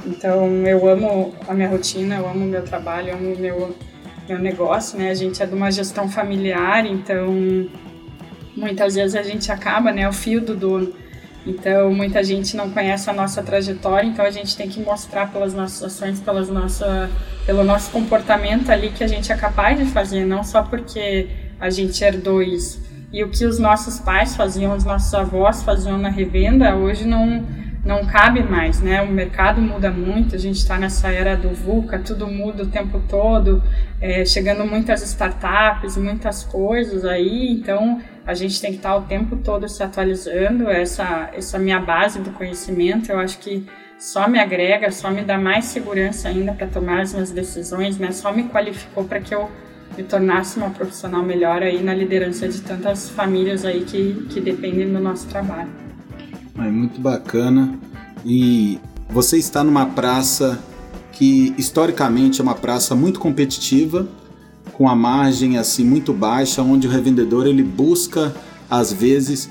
Então 0.07 0.47
eu 0.65 0.89
amo 0.89 1.35
a 1.49 1.55
minha 1.55 1.69
rotina, 1.69 2.15
eu 2.17 2.29
amo 2.29 2.45
o 2.45 2.49
meu 2.49 2.63
trabalho, 2.63 3.09
eu 3.09 3.17
amo 3.17 3.35
o 3.35 3.39
meu, 3.39 3.75
meu 4.29 4.39
negócio, 4.39 4.97
né? 4.97 5.11
A 5.11 5.15
gente 5.15 5.43
é 5.43 5.47
de 5.47 5.55
uma 5.55 5.73
gestão 5.73 6.09
familiar, 6.09 6.87
então 6.87 7.35
muitas 8.57 8.95
vezes 8.95 9.17
a 9.17 9.23
gente 9.23 9.51
acaba, 9.51 9.91
né, 9.91 10.09
o 10.09 10.13
fio 10.13 10.41
do 10.41 10.55
dono. 10.55 10.93
Então 11.47 11.93
muita 11.93 12.25
gente 12.25 12.57
não 12.57 12.71
conhece 12.71 13.09
a 13.11 13.13
nossa 13.13 13.43
trajetória, 13.43 14.07
então 14.07 14.25
a 14.25 14.31
gente 14.31 14.57
tem 14.57 14.69
que 14.69 14.81
mostrar 14.81 15.31
pelas 15.31 15.53
nossas 15.53 15.83
ações, 15.83 16.21
pelas 16.21 16.49
nossa, 16.49 17.11
pelo 17.45 17.63
nosso 17.63 17.91
comportamento 17.91 18.71
ali 18.71 18.91
que 18.91 19.05
a 19.05 19.07
gente 19.07 19.31
é 19.31 19.37
capaz 19.37 19.79
de 19.79 19.85
fazer, 19.85 20.25
não 20.25 20.43
só 20.43 20.63
porque 20.63 21.29
a 21.61 21.69
gente 21.69 22.03
herdou 22.03 22.43
isso. 22.43 22.83
E 23.13 23.23
o 23.23 23.29
que 23.29 23.45
os 23.45 23.59
nossos 23.59 24.01
pais 24.01 24.35
faziam, 24.35 24.75
os 24.75 24.85
nossos 24.85 25.13
avós 25.15 25.63
faziam 25.63 25.99
na 25.99 26.09
revenda, 26.09 26.75
hoje 26.75 27.07
não 27.07 27.45
não 27.85 28.07
cabe 28.07 28.43
mais, 28.43 28.81
né? 28.81 29.03
O 29.03 29.13
mercado 29.13 29.61
muda 29.61 29.91
muito, 29.91 30.35
a 30.35 30.39
gente 30.39 30.57
está 30.57 30.79
nessa 30.79 31.09
era 31.11 31.37
do 31.37 31.51
VUCA, 31.51 31.99
tudo 31.99 32.27
muda 32.27 32.63
o 32.63 32.67
tempo 32.67 32.99
todo, 33.07 33.63
é, 34.01 34.25
chegando 34.25 34.65
muitas 34.65 35.03
startups, 35.03 35.97
muitas 35.99 36.45
coisas 36.45 37.05
aí, 37.05 37.51
então 37.51 38.01
a 38.27 38.35
gente 38.35 38.61
tem 38.61 38.71
que 38.71 38.79
estar 38.79 38.91
tá 38.91 38.97
o 38.97 39.03
tempo 39.03 39.37
todo 39.37 39.69
se 39.69 39.83
atualizando, 39.83 40.69
essa, 40.69 41.31
essa 41.35 41.59
minha 41.59 41.79
base 41.79 42.21
do 42.21 42.31
conhecimento, 42.31 43.11
eu 43.11 43.19
acho 43.19 43.39
que 43.39 43.67
só 43.99 44.29
me 44.29 44.39
agrega, 44.39 44.91
só 44.91 45.11
me 45.11 45.23
dá 45.23 45.39
mais 45.39 45.67
segurança 45.67 46.29
ainda 46.29 46.53
para 46.53 46.67
tomar 46.67 47.01
as 47.01 47.13
minhas 47.13 47.31
decisões, 47.31 47.99
né? 47.99 48.13
Só 48.13 48.33
me 48.33 48.45
qualificou 48.45 49.05
para 49.05 49.21
que 49.21 49.35
eu 49.35 49.51
me 49.97 50.03
tornasse 50.03 50.59
uma 50.59 50.71
profissional 50.71 51.23
melhor 51.23 51.63
aí 51.63 51.83
na 51.83 51.95
liderança 51.95 52.49
de 52.49 52.61
tantas 52.61 53.09
famílias 53.09 53.65
aí 53.65 53.85
que, 53.85 54.27
que 54.31 54.41
dependem 54.41 54.93
do 54.93 55.01
nosso 55.01 55.27
trabalho. 55.29 55.71
É 56.59 56.71
muito 56.71 57.01
bacana. 57.01 57.79
E 58.25 58.81
você 59.09 59.37
está 59.37 59.63
numa 59.63 59.87
praça 59.87 60.59
que 61.13 61.55
historicamente 61.57 62.41
é 62.41 62.45
uma 62.45 62.55
praça 62.55 62.95
muito 62.95 63.21
competitiva, 63.21 64.09
com 64.77 64.89
a 64.89 64.95
margem 64.95 65.57
assim 65.57 65.85
muito 65.85 66.13
baixa, 66.13 66.63
onde 66.63 66.87
o 66.87 66.91
revendedor 66.91 67.47
ele 67.47 67.63
busca 67.63 68.35
às 68.71 68.93
vezes 68.93 69.49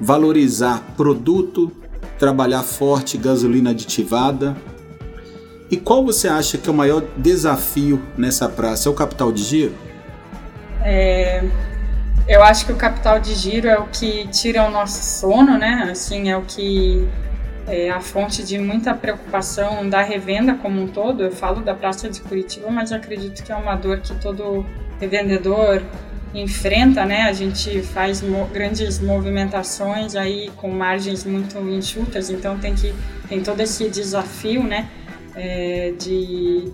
valorizar 0.00 0.82
produto, 0.96 1.72
trabalhar 2.18 2.62
forte 2.62 3.16
gasolina 3.16 3.70
aditivada. 3.70 4.56
E 5.70 5.76
qual 5.76 6.04
você 6.04 6.28
acha 6.28 6.56
que 6.58 6.68
é 6.68 6.72
o 6.72 6.74
maior 6.74 7.02
desafio 7.16 8.00
nessa 8.16 8.48
praça? 8.48 8.88
É 8.88 8.92
o 8.92 8.94
capital 8.94 9.32
de 9.32 9.42
giro? 9.42 9.74
É, 10.82 11.42
eu 12.28 12.42
acho 12.42 12.66
que 12.66 12.72
o 12.72 12.76
capital 12.76 13.18
de 13.18 13.34
giro 13.34 13.66
é 13.66 13.78
o 13.78 13.86
que 13.86 14.28
tira 14.28 14.64
o 14.64 14.70
nosso 14.70 15.02
sono, 15.02 15.58
né? 15.58 15.88
Assim, 15.90 16.30
é 16.30 16.36
o 16.36 16.42
que 16.42 17.08
é 17.66 17.90
a 17.90 18.00
fonte 18.00 18.44
de 18.44 18.58
muita 18.58 18.94
preocupação 18.94 19.88
da 19.88 20.02
revenda 20.02 20.54
como 20.54 20.80
um 20.80 20.86
todo. 20.86 21.22
Eu 21.22 21.32
falo 21.32 21.60
da 21.62 21.74
Praça 21.74 22.08
de 22.08 22.20
Curitiba, 22.20 22.70
mas 22.70 22.92
acredito 22.92 23.42
que 23.42 23.50
é 23.50 23.56
uma 23.56 23.74
dor 23.74 24.00
que 24.00 24.14
todo 24.14 24.64
revendedor 25.00 25.82
enfrenta, 26.34 27.04
né? 27.04 27.22
A 27.22 27.32
gente 27.32 27.82
faz 27.82 28.22
mo 28.22 28.46
grandes 28.46 29.00
movimentações 29.00 30.14
aí 30.14 30.50
com 30.56 30.70
margens 30.70 31.24
muito 31.24 31.58
enxutas, 31.58 32.30
então 32.30 32.58
tem 32.58 32.74
que 32.74 32.94
tem 33.28 33.42
todo 33.42 33.60
esse 33.60 33.88
desafio, 33.88 34.62
né? 34.62 34.88
É, 35.34 35.92
de 35.98 36.72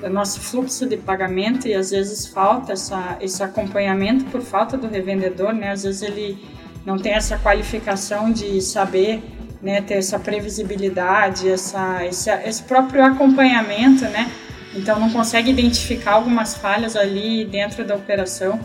do 0.00 0.10
nosso 0.10 0.40
fluxo 0.40 0.86
de 0.86 0.96
pagamento 0.96 1.66
e 1.66 1.74
às 1.74 1.90
vezes 1.90 2.26
falta 2.26 2.72
essa, 2.72 3.16
esse 3.20 3.42
acompanhamento 3.42 4.24
por 4.26 4.42
falta 4.42 4.76
do 4.76 4.86
revendedor, 4.86 5.52
né? 5.52 5.70
Às 5.70 5.84
vezes 5.84 6.02
ele 6.02 6.38
não 6.84 6.98
tem 6.98 7.12
essa 7.12 7.38
qualificação 7.38 8.30
de 8.30 8.60
saber, 8.60 9.22
né, 9.64 9.80
ter 9.80 9.94
essa 9.94 10.18
previsibilidade, 10.18 11.48
essa, 11.48 12.04
esse, 12.04 12.30
esse 12.30 12.62
próprio 12.62 13.02
acompanhamento, 13.02 14.04
né? 14.04 14.30
Então 14.74 15.00
não 15.00 15.08
consegue 15.08 15.50
identificar 15.50 16.12
algumas 16.12 16.54
falhas 16.54 16.94
ali 16.94 17.46
dentro 17.46 17.82
da 17.82 17.94
operação. 17.94 18.60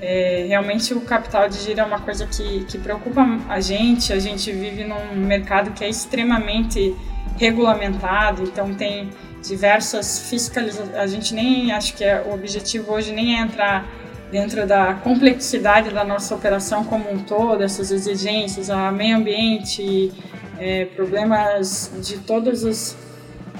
É, 0.00 0.46
realmente 0.48 0.94
o 0.94 1.02
capital 1.02 1.48
de 1.48 1.58
giro 1.58 1.80
é 1.80 1.84
uma 1.84 2.00
coisa 2.00 2.26
que, 2.26 2.64
que 2.64 2.78
preocupa 2.78 3.26
a 3.48 3.60
gente. 3.60 4.10
A 4.12 4.18
gente 4.18 4.50
vive 4.50 4.84
num 4.84 5.16
mercado 5.16 5.72
que 5.72 5.84
é 5.84 5.88
extremamente 5.88 6.96
regulamentado, 7.36 8.42
então 8.44 8.72
tem 8.72 9.10
diversas 9.42 10.30
fiscalizações. 10.30 10.94
A 10.94 11.06
gente 11.06 11.34
nem 11.34 11.72
acho 11.72 11.94
que 11.94 12.04
é, 12.04 12.22
o 12.26 12.32
objetivo 12.32 12.92
hoje 12.92 13.12
nem 13.12 13.38
é 13.38 13.42
entrar 13.42 13.86
dentro 14.30 14.66
da 14.66 14.94
complexidade 14.94 15.90
da 15.90 16.04
nossa 16.04 16.34
operação 16.34 16.84
como 16.84 17.10
um 17.10 17.18
todo, 17.18 17.62
essas 17.62 17.90
exigências, 17.90 18.68
a 18.70 18.92
meio 18.92 19.16
ambiente, 19.16 20.12
é, 20.58 20.84
problemas 20.86 21.90
de 22.02 22.18
todas 22.18 22.64
os, 22.64 22.96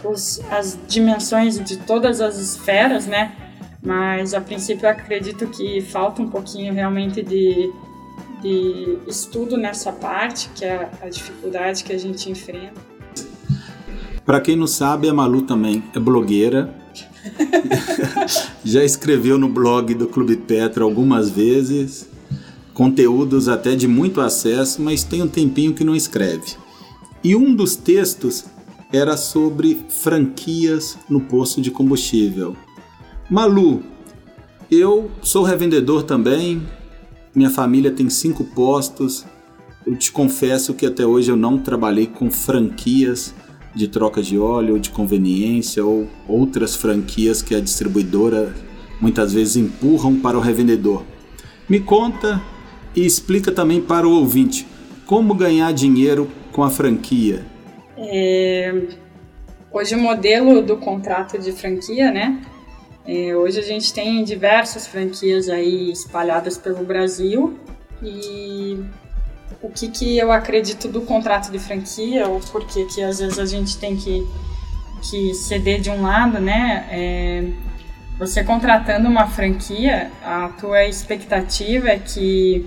os, 0.04 0.40
as 0.50 0.78
dimensões, 0.87 1.58
de 1.62 1.78
todas 1.78 2.20
as 2.20 2.38
esferas, 2.38 3.06
né? 3.06 3.32
Mas 3.82 4.34
a 4.34 4.40
princípio 4.40 4.88
acredito 4.88 5.46
que 5.46 5.80
falta 5.80 6.20
um 6.20 6.28
pouquinho 6.28 6.75
realmente 6.75 7.22
de, 7.22 7.72
de 8.42 8.98
estudo 9.06 9.56
nessa 9.56 9.92
parte, 9.92 10.50
que 10.54 10.64
é 10.64 10.90
a 11.00 11.08
dificuldade 11.08 11.84
que 11.84 11.92
a 11.92 11.98
gente 11.98 12.30
enfrenta. 12.30 12.80
Para 14.25 14.42
quem 14.42 14.56
não 14.56 14.66
sabe, 14.66 15.08
a 15.08 15.14
Malu 15.14 15.42
também 15.42 15.82
é 15.94 15.98
blogueira. 15.98 16.75
Já 18.64 18.85
escreveu 18.85 19.38
no 19.38 19.49
blog 19.49 19.94
do 19.94 20.06
Clube 20.06 20.37
Petra 20.37 20.85
algumas 20.85 21.30
vezes, 21.30 22.08
conteúdos 22.75 23.49
até 23.49 23.75
de 23.75 23.88
muito 23.88 24.20
acesso, 24.20 24.80
mas 24.82 25.04
tem 25.04 25.23
um 25.23 25.28
tempinho 25.28 25.75
que 25.75 25.85
não 25.85 25.97
escreve. 25.97 26.56
E 27.23 27.35
um 27.35 27.54
dos 27.54 27.76
textos 27.76 28.44
era 28.92 29.16
sobre 29.16 29.80
franquias 29.88 30.97
no 31.08 31.20
posto 31.20 31.61
de 31.61 31.70
combustível. 31.70 32.56
Malu, 33.28 33.82
eu 34.70 35.11
sou 35.23 35.42
revendedor 35.42 36.02
também, 36.02 36.62
minha 37.35 37.50
família 37.50 37.90
tem 37.90 38.08
cinco 38.11 38.44
postos. 38.44 39.25
Eu 39.87 39.97
te 39.97 40.11
confesso 40.11 40.75
que 40.75 40.85
até 40.85 41.06
hoje 41.06 41.30
eu 41.30 41.37
não 41.37 41.58
trabalhei 41.58 42.06
com 42.06 42.30
franquias 42.30 43.35
de 43.78 43.87
troca 43.87 44.20
de 44.20 44.37
óleo, 44.37 44.76
de 44.80 44.90
conveniência 44.90 45.85
ou 45.85 46.08
outras 46.26 46.75
franquias 46.75 47.40
que 47.40 47.54
a 47.54 47.61
distribuidora 47.61 48.52
muitas 49.00 49.32
vezes 49.32 49.56
empurram 49.56 50.16
para 50.16 50.37
o 50.37 50.40
revendedor. 50.40 51.04
Me 51.68 51.78
conta 51.78 52.42
e 52.94 53.06
explica 53.06 53.52
também 53.52 53.80
para 53.80 54.06
o 54.06 54.11
ouvinte 54.11 54.66
como 55.06 55.32
ganhar 55.32 55.73
dinheiro 55.73 56.28
com 56.50 56.64
a 56.64 56.70
franquia. 56.70 57.47
É... 57.97 58.88
Hoje 59.70 59.94
o 59.94 59.99
modelo 59.99 60.61
do 60.61 60.76
contrato 60.78 61.38
de 61.38 61.52
franquia, 61.52 62.11
né? 62.11 62.42
É, 63.06 63.37
hoje 63.37 63.61
a 63.61 63.62
gente 63.62 63.94
tem 63.94 64.25
diversas 64.25 64.88
franquias 64.88 65.49
aí 65.49 65.92
espalhadas 65.92 66.58
pelo 66.58 66.85
Brasil 66.85 67.56
e 68.02 68.76
o 69.62 69.69
que, 69.71 69.88
que 69.88 70.19
eu 70.19 70.31
acredito 70.31 70.88
do 70.88 71.02
contrato 71.02 71.50
de 71.50 71.59
franquia, 71.59 72.26
ou 72.26 72.40
por 72.40 72.64
que 72.67 72.85
que 72.87 73.02
às 73.02 73.19
vezes 73.19 73.38
a 73.38 73.47
gente 73.47 73.76
tem 73.78 73.97
que, 73.97 74.26
que 75.02 75.35
ceder 75.35 75.81
de 75.81 75.90
um 75.90 76.02
lado, 76.02 76.38
né? 76.38 76.87
É, 76.90 77.45
você 78.19 78.43
contratando 78.43 79.09
uma 79.09 79.26
franquia, 79.26 80.11
a 80.25 80.49
tua 80.49 80.85
expectativa 80.85 81.88
é 81.88 81.99
que 81.99 82.67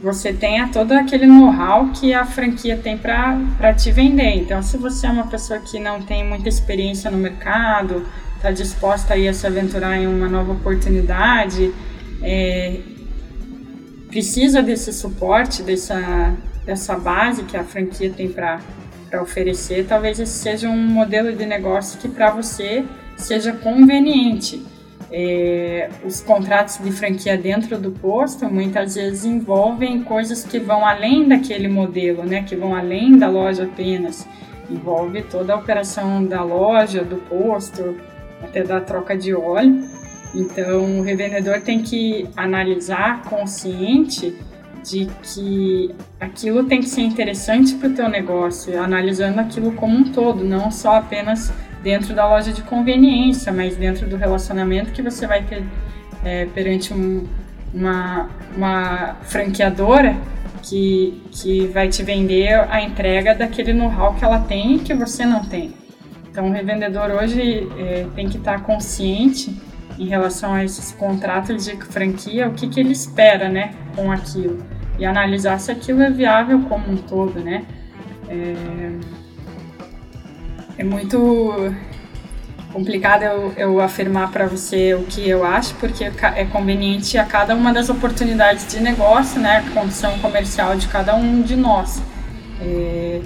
você 0.00 0.32
tenha 0.32 0.68
todo 0.68 0.92
aquele 0.92 1.26
know-how 1.26 1.88
que 1.88 2.12
a 2.12 2.24
franquia 2.26 2.76
tem 2.76 2.98
para 2.98 3.72
te 3.74 3.90
vender. 3.90 4.36
Então, 4.36 4.62
se 4.62 4.76
você 4.76 5.06
é 5.06 5.10
uma 5.10 5.26
pessoa 5.26 5.58
que 5.60 5.78
não 5.78 6.02
tem 6.02 6.22
muita 6.22 6.48
experiência 6.48 7.10
no 7.10 7.16
mercado, 7.16 8.06
está 8.36 8.50
disposta 8.50 9.14
a, 9.14 9.16
ir 9.16 9.28
a 9.28 9.34
se 9.34 9.46
aventurar 9.46 9.96
em 9.96 10.06
uma 10.06 10.28
nova 10.28 10.52
oportunidade, 10.52 11.72
é, 12.22 12.80
precisa 14.08 14.62
desse 14.62 14.92
suporte, 14.92 15.62
dessa, 15.62 16.34
dessa 16.64 16.96
base 16.96 17.44
que 17.44 17.56
a 17.56 17.64
franquia 17.64 18.10
tem 18.10 18.28
para 18.28 18.60
oferecer, 19.20 19.86
talvez 19.86 20.18
esse 20.20 20.32
seja 20.32 20.68
um 20.68 20.76
modelo 20.76 21.32
de 21.32 21.46
negócio 21.46 21.98
que 21.98 22.08
para 22.08 22.30
você 22.30 22.84
seja 23.16 23.52
conveniente. 23.52 24.64
É, 25.10 25.88
os 26.04 26.20
contratos 26.20 26.78
de 26.82 26.90
franquia 26.90 27.38
dentro 27.38 27.78
do 27.78 27.92
posto 27.92 28.46
muitas 28.46 28.96
vezes 28.96 29.24
envolvem 29.24 30.02
coisas 30.02 30.44
que 30.44 30.58
vão 30.58 30.84
além 30.84 31.28
daquele 31.28 31.68
modelo, 31.68 32.24
né? 32.24 32.42
Que 32.42 32.56
vão 32.56 32.74
além 32.74 33.16
da 33.16 33.28
loja 33.28 33.64
apenas. 33.64 34.26
Envolve 34.68 35.22
toda 35.22 35.52
a 35.52 35.56
operação 35.56 36.24
da 36.24 36.42
loja, 36.42 37.04
do 37.04 37.16
posto, 37.16 37.96
até 38.42 38.64
da 38.64 38.80
troca 38.80 39.16
de 39.16 39.32
óleo. 39.32 39.88
Então, 40.36 40.98
o 40.98 41.02
revendedor 41.02 41.62
tem 41.62 41.82
que 41.82 42.28
analisar 42.36 43.22
consciente 43.22 44.36
de 44.84 45.08
que 45.22 45.94
aquilo 46.20 46.64
tem 46.64 46.80
que 46.80 46.88
ser 46.88 47.00
interessante 47.00 47.74
para 47.74 47.88
o 47.88 47.94
teu 47.94 48.08
negócio, 48.08 48.78
analisando 48.80 49.40
aquilo 49.40 49.72
como 49.72 49.96
um 49.96 50.12
todo, 50.12 50.44
não 50.44 50.70
só 50.70 50.96
apenas 50.96 51.50
dentro 51.82 52.14
da 52.14 52.28
loja 52.28 52.52
de 52.52 52.60
conveniência, 52.62 53.50
mas 53.50 53.76
dentro 53.76 54.06
do 54.06 54.16
relacionamento 54.16 54.92
que 54.92 55.00
você 55.00 55.26
vai 55.26 55.42
ter 55.42 55.64
é, 56.22 56.44
perante 56.46 56.92
um, 56.92 57.26
uma, 57.72 58.28
uma 58.54 59.16
franqueadora 59.22 60.16
que, 60.62 61.22
que 61.32 61.66
vai 61.68 61.88
te 61.88 62.02
vender 62.02 62.52
a 62.70 62.82
entrega 62.82 63.34
daquele 63.34 63.72
know-how 63.72 64.14
que 64.14 64.24
ela 64.24 64.40
tem 64.40 64.76
e 64.76 64.78
que 64.80 64.92
você 64.92 65.24
não 65.24 65.42
tem. 65.42 65.72
Então, 66.30 66.48
o 66.48 66.52
revendedor 66.52 67.10
hoje 67.10 67.66
é, 67.78 68.06
tem 68.14 68.28
que 68.28 68.36
estar 68.36 68.62
consciente 68.62 69.56
em 69.98 70.06
relação 70.06 70.52
a 70.52 70.64
esses 70.64 70.92
contratos 70.92 71.64
de 71.64 71.76
franquia, 71.76 72.48
o 72.48 72.52
que, 72.52 72.68
que 72.68 72.80
ele 72.80 72.92
espera 72.92 73.48
né, 73.48 73.74
com 73.94 74.10
aquilo 74.12 74.58
e 74.98 75.04
analisar 75.04 75.58
se 75.60 75.70
aquilo 75.70 76.02
é 76.02 76.10
viável 76.10 76.60
como 76.68 76.90
um 76.90 76.96
todo, 76.96 77.40
né? 77.40 77.64
É, 78.28 78.92
é 80.78 80.84
muito 80.84 81.72
complicado 82.72 83.22
eu, 83.22 83.52
eu 83.56 83.80
afirmar 83.80 84.30
para 84.30 84.46
você 84.46 84.94
o 84.94 85.04
que 85.04 85.26
eu 85.28 85.44
acho, 85.44 85.74
porque 85.76 86.04
é 86.04 86.44
conveniente 86.44 87.16
a 87.16 87.24
cada 87.24 87.54
uma 87.54 87.72
das 87.72 87.88
oportunidades 87.88 88.66
de 88.66 88.80
negócio, 88.80 89.40
né? 89.40 89.64
A 89.66 89.70
condição 89.78 90.18
comercial 90.18 90.76
de 90.76 90.88
cada 90.88 91.14
um 91.14 91.42
de 91.42 91.56
nós. 91.56 92.02
É, 92.60 93.20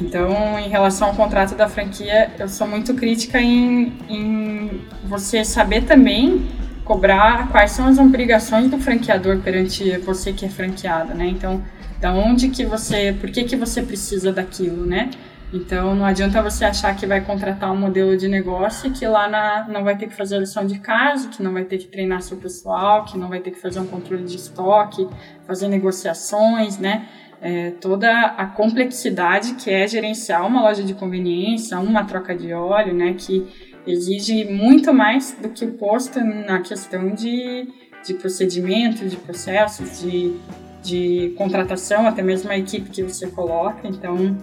então, 0.00 0.58
em 0.58 0.68
relação 0.68 1.08
ao 1.08 1.14
contrato 1.14 1.54
da 1.54 1.68
franquia, 1.68 2.30
eu 2.38 2.48
sou 2.48 2.66
muito 2.66 2.94
crítica 2.94 3.40
em, 3.40 3.92
em 4.08 4.80
você 5.04 5.44
saber 5.44 5.82
também 5.82 6.48
cobrar 6.84 7.48
quais 7.50 7.72
são 7.72 7.86
as 7.86 7.98
obrigações 7.98 8.70
do 8.70 8.78
franqueador 8.78 9.38
perante 9.38 9.98
você 9.98 10.32
que 10.32 10.46
é 10.46 10.48
franqueado, 10.48 11.14
né? 11.14 11.26
Então, 11.26 11.62
da 12.00 12.12
onde 12.12 12.48
que 12.48 12.64
você, 12.64 13.14
por 13.20 13.30
que 13.30 13.44
que 13.44 13.54
você 13.54 13.82
precisa 13.82 14.32
daquilo, 14.32 14.86
né? 14.86 15.10
Então, 15.52 15.94
não 15.94 16.04
adianta 16.06 16.40
você 16.40 16.64
achar 16.64 16.94
que 16.96 17.06
vai 17.06 17.20
contratar 17.20 17.70
um 17.72 17.76
modelo 17.76 18.16
de 18.16 18.28
negócio 18.28 18.90
que 18.92 19.06
lá 19.06 19.28
na, 19.28 19.68
não 19.68 19.82
vai 19.82 19.96
ter 19.98 20.06
que 20.06 20.14
fazer 20.14 20.36
a 20.36 20.38
lição 20.38 20.64
de 20.64 20.78
casa, 20.78 21.28
que 21.28 21.42
não 21.42 21.52
vai 21.52 21.64
ter 21.64 21.76
que 21.76 21.88
treinar 21.88 22.22
seu 22.22 22.36
pessoal, 22.36 23.04
que 23.04 23.18
não 23.18 23.28
vai 23.28 23.40
ter 23.40 23.50
que 23.50 23.60
fazer 23.60 23.80
um 23.80 23.86
controle 23.86 24.24
de 24.24 24.36
estoque, 24.36 25.06
fazer 25.46 25.68
negociações, 25.68 26.78
né? 26.78 27.08
É, 27.42 27.70
toda 27.80 28.10
a 28.10 28.46
complexidade 28.46 29.54
que 29.54 29.70
é 29.70 29.88
gerenciar 29.88 30.46
uma 30.46 30.60
loja 30.60 30.82
de 30.82 30.92
conveniência, 30.92 31.78
uma 31.78 32.04
troca 32.04 32.34
de 32.34 32.52
óleo, 32.52 32.92
né? 32.92 33.14
Que 33.16 33.46
exige 33.86 34.44
muito 34.44 34.92
mais 34.92 35.36
do 35.40 35.48
que 35.48 35.64
o 35.64 35.72
posto 35.72 36.20
na 36.20 36.60
questão 36.60 37.14
de, 37.14 37.66
de 38.04 38.14
procedimento, 38.14 39.08
de 39.08 39.16
processos, 39.16 40.00
de, 40.00 40.36
de 40.82 41.34
contratação, 41.36 42.06
até 42.06 42.22
mesmo 42.22 42.50
a 42.50 42.58
equipe 42.58 42.90
que 42.90 43.02
você 43.02 43.26
coloca. 43.28 43.88
Então, 43.88 44.36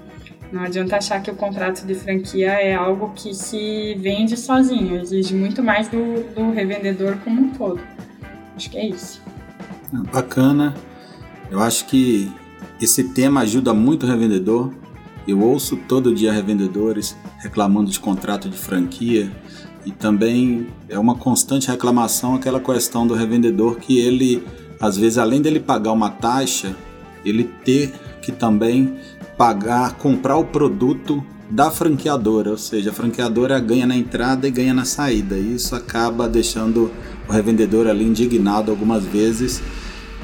não 0.51 0.63
adianta 0.63 0.97
achar 0.97 1.21
que 1.21 1.29
o 1.29 1.35
contrato 1.35 1.85
de 1.85 1.93
franquia 1.93 2.53
é 2.53 2.73
algo 2.73 3.11
que 3.13 3.33
se 3.33 3.95
vende 3.99 4.37
sozinho, 4.37 4.99
exige 4.99 5.35
muito 5.35 5.61
mais 5.61 5.87
do, 5.89 6.23
do 6.33 6.51
revendedor 6.51 7.17
como 7.23 7.41
um 7.41 7.49
todo. 7.51 7.81
Acho 8.55 8.69
que 8.69 8.77
é 8.77 8.87
isso. 8.87 9.21
Bacana. 10.11 10.73
Eu 11.51 11.61
acho 11.61 11.85
que 11.85 12.31
esse 12.81 13.05
tema 13.05 13.41
ajuda 13.41 13.73
muito 13.73 14.05
o 14.05 14.09
revendedor 14.09 14.71
eu 15.27 15.41
ouço 15.41 15.75
todo 15.75 16.15
dia 16.15 16.31
revendedores 16.31 17.15
reclamando 17.39 17.91
de 17.91 17.99
contrato 17.99 18.47
de 18.49 18.57
franquia 18.57 19.29
e 19.85 19.91
também 19.91 20.67
é 20.87 20.97
uma 20.97 21.15
constante 21.15 21.67
reclamação 21.67 22.35
aquela 22.35 22.59
questão 22.59 23.05
do 23.05 23.13
revendedor 23.13 23.77
que 23.77 23.99
ele, 23.99 24.43
às 24.79 24.97
vezes, 24.97 25.17
além 25.17 25.41
dele 25.41 25.59
pagar 25.59 25.93
uma 25.93 26.09
taxa, 26.09 26.75
ele 27.25 27.45
ter 27.63 27.93
que 28.21 28.31
também 28.31 28.95
pagar, 29.37 29.93
comprar 29.95 30.35
o 30.35 30.43
produto 30.43 31.23
da 31.49 31.71
franqueadora, 31.71 32.51
ou 32.51 32.57
seja, 32.57 32.89
a 32.89 32.93
franqueadora 32.93 33.57
ganha 33.59 33.85
na 33.85 33.95
entrada 33.95 34.45
e 34.45 34.51
ganha 34.51 34.73
na 34.73 34.83
saída. 34.83 35.37
E 35.37 35.55
isso 35.55 35.73
acaba 35.73 36.27
deixando 36.27 36.91
o 37.27 37.31
revendedor 37.31 37.87
ali 37.87 38.03
indignado 38.03 38.69
algumas 38.69 39.05
vezes 39.05 39.61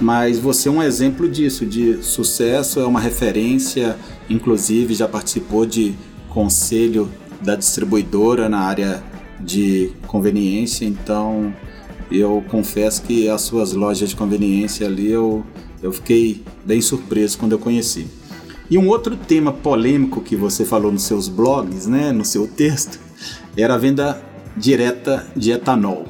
mas 0.04 0.38
você 0.38 0.68
é 0.68 0.72
um 0.72 0.84
exemplo 0.84 1.30
disso, 1.30 1.66
de 1.66 2.04
sucesso, 2.04 2.82
é 2.82 2.86
uma 2.86 3.00
referência, 3.00 3.96
inclusive 4.30 4.94
já 4.94 5.08
participou 5.08 5.66
de 5.66 5.96
conselho 6.28 7.10
da 7.40 7.56
distribuidora 7.56 8.50
na 8.50 8.60
área 8.60 9.02
de 9.40 9.94
conveniência, 10.06 10.84
então 10.84 11.56
eu 12.12 12.44
confesso 12.50 13.02
que 13.04 13.30
as 13.30 13.44
suas 13.44 13.72
lojas 13.72 14.10
de 14.10 14.16
conveniência 14.18 14.88
ali 14.88 15.10
eu, 15.10 15.46
eu 15.82 15.94
fiquei 15.94 16.44
bem 16.66 16.82
surpreso 16.82 17.38
quando 17.38 17.54
eu 17.54 17.60
conheci. 17.60 18.06
E 18.70 18.78
um 18.78 18.90
outro 18.90 19.16
tema 19.16 19.54
polêmico 19.54 20.20
que 20.20 20.36
você 20.36 20.66
falou 20.66 20.92
nos 20.92 21.04
seus 21.04 21.30
blogs, 21.30 21.88
né, 21.88 22.12
no 22.12 22.26
seu 22.26 22.46
texto, 22.46 23.00
era 23.56 23.76
a 23.76 23.78
venda 23.78 24.22
direta 24.58 25.26
de 25.34 25.52
etanol. 25.52 26.08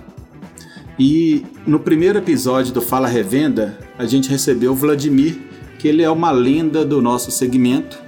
E 0.97 1.45
no 1.65 1.79
primeiro 1.79 2.17
episódio 2.19 2.73
do 2.73 2.82
Fala 2.82 3.08
Revenda, 3.08 3.83
a 3.97 4.06
gente 4.06 4.29
recebeu 4.29 4.71
o 4.71 4.75
Vladimir, 4.75 5.38
que 5.77 5.88
ele 5.88 6.01
é 6.01 6.10
uma 6.10 6.32
lenda 6.32 6.86
do 6.86 7.01
nosso 7.01 7.29
segmento. 7.29 8.01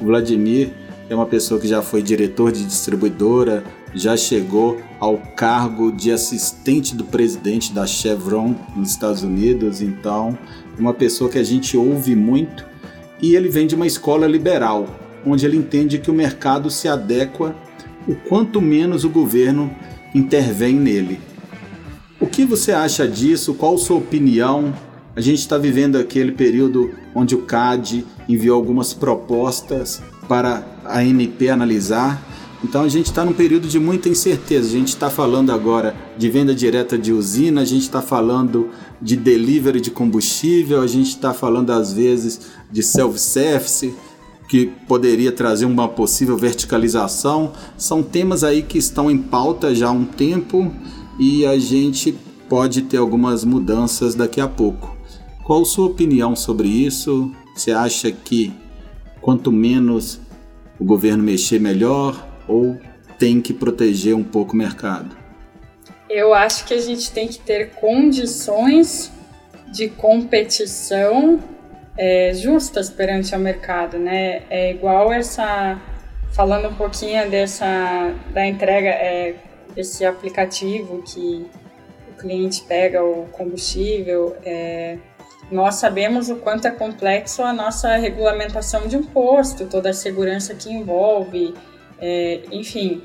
O 0.00 0.06
Vladimir 0.06 0.70
é 1.10 1.14
uma 1.14 1.26
pessoa 1.26 1.60
que 1.60 1.66
já 1.66 1.82
foi 1.82 2.02
diretor 2.02 2.52
de 2.52 2.64
distribuidora, 2.64 3.64
já 3.94 4.16
chegou 4.16 4.80
ao 5.00 5.18
cargo 5.18 5.90
de 5.90 6.12
assistente 6.12 6.94
do 6.94 7.04
presidente 7.04 7.72
da 7.72 7.86
Chevron 7.86 8.54
nos 8.76 8.90
Estados 8.90 9.22
Unidos, 9.22 9.80
então 9.80 10.38
é 10.76 10.80
uma 10.80 10.94
pessoa 10.94 11.30
que 11.30 11.38
a 11.38 11.44
gente 11.44 11.76
ouve 11.76 12.14
muito 12.14 12.66
e 13.20 13.34
ele 13.34 13.48
vem 13.48 13.66
de 13.66 13.74
uma 13.74 13.86
escola 13.86 14.26
liberal, 14.26 14.86
onde 15.26 15.44
ele 15.44 15.56
entende 15.56 15.98
que 15.98 16.10
o 16.10 16.14
mercado 16.14 16.70
se 16.70 16.88
adequa 16.88 17.54
o 18.06 18.14
quanto 18.14 18.60
menos 18.60 19.04
o 19.04 19.10
governo 19.10 19.74
intervém 20.14 20.74
nele. 20.74 21.20
O 22.20 22.26
que 22.26 22.44
você 22.44 22.72
acha 22.72 23.06
disso? 23.06 23.54
Qual 23.54 23.76
sua 23.78 23.96
opinião? 23.96 24.72
A 25.18 25.20
gente 25.20 25.40
está 25.40 25.58
vivendo 25.58 25.96
aquele 25.96 26.30
período 26.30 26.92
onde 27.12 27.34
o 27.34 27.42
CAD 27.42 28.06
enviou 28.28 28.54
algumas 28.54 28.94
propostas 28.94 30.00
para 30.28 30.64
a 30.84 31.00
ANP 31.00 31.48
analisar. 31.48 32.22
Então 32.62 32.82
a 32.82 32.88
gente 32.88 33.06
está 33.06 33.24
num 33.24 33.32
período 33.32 33.66
de 33.66 33.80
muita 33.80 34.08
incerteza. 34.08 34.68
A 34.68 34.70
gente 34.70 34.90
está 34.90 35.10
falando 35.10 35.50
agora 35.50 35.92
de 36.16 36.30
venda 36.30 36.54
direta 36.54 36.96
de 36.96 37.12
usina, 37.12 37.62
a 37.62 37.64
gente 37.64 37.82
está 37.82 38.00
falando 38.00 38.70
de 39.02 39.16
delivery 39.16 39.80
de 39.80 39.90
combustível, 39.90 40.80
a 40.80 40.86
gente 40.86 41.08
está 41.08 41.34
falando 41.34 41.72
às 41.72 41.92
vezes 41.92 42.42
de 42.70 42.80
self-service, 42.80 43.92
que 44.48 44.66
poderia 44.86 45.32
trazer 45.32 45.64
uma 45.64 45.88
possível 45.88 46.36
verticalização. 46.36 47.54
São 47.76 48.04
temas 48.04 48.44
aí 48.44 48.62
que 48.62 48.78
estão 48.78 49.10
em 49.10 49.18
pauta 49.18 49.74
já 49.74 49.88
há 49.88 49.90
um 49.90 50.04
tempo 50.04 50.72
e 51.18 51.44
a 51.44 51.58
gente 51.58 52.16
pode 52.48 52.82
ter 52.82 52.98
algumas 52.98 53.42
mudanças 53.42 54.14
daqui 54.14 54.40
a 54.40 54.46
pouco. 54.46 54.97
Qual 55.48 55.64
sua 55.64 55.86
opinião 55.86 56.36
sobre 56.36 56.68
isso? 56.68 57.34
Você 57.54 57.72
acha 57.72 58.12
que 58.12 58.52
quanto 59.18 59.50
menos 59.50 60.20
o 60.78 60.84
governo 60.84 61.22
mexer, 61.22 61.58
melhor 61.58 62.28
ou 62.46 62.78
tem 63.18 63.40
que 63.40 63.54
proteger 63.54 64.14
um 64.14 64.22
pouco 64.22 64.52
o 64.52 64.56
mercado? 64.56 65.16
Eu 66.06 66.34
acho 66.34 66.66
que 66.66 66.74
a 66.74 66.80
gente 66.82 67.10
tem 67.10 67.26
que 67.26 67.38
ter 67.38 67.70
condições 67.70 69.10
de 69.72 69.88
competição 69.88 71.42
é, 71.96 72.34
justas 72.34 72.90
perante 72.90 73.34
o 73.34 73.38
mercado, 73.38 73.96
né? 73.98 74.42
É 74.50 74.70
igual 74.72 75.10
essa 75.10 75.80
falando 76.30 76.68
um 76.68 76.74
pouquinho 76.74 77.30
dessa 77.30 78.14
da 78.34 78.46
entrega 78.46 78.90
é, 78.90 79.34
esse 79.74 80.04
aplicativo 80.04 81.02
que 81.02 81.46
o 82.10 82.18
cliente 82.18 82.64
pega 82.64 83.02
o 83.02 83.26
combustível, 83.32 84.36
é, 84.44 84.98
nós 85.50 85.76
sabemos 85.76 86.28
o 86.28 86.36
quanto 86.36 86.66
é 86.66 86.70
complexo 86.70 87.42
a 87.42 87.52
nossa 87.52 87.96
regulamentação 87.96 88.86
de 88.86 88.96
um 88.96 89.02
posto, 89.02 89.66
toda 89.66 89.90
a 89.90 89.94
segurança 89.94 90.54
que 90.54 90.70
envolve, 90.70 91.54
é, 92.00 92.42
enfim, 92.52 93.02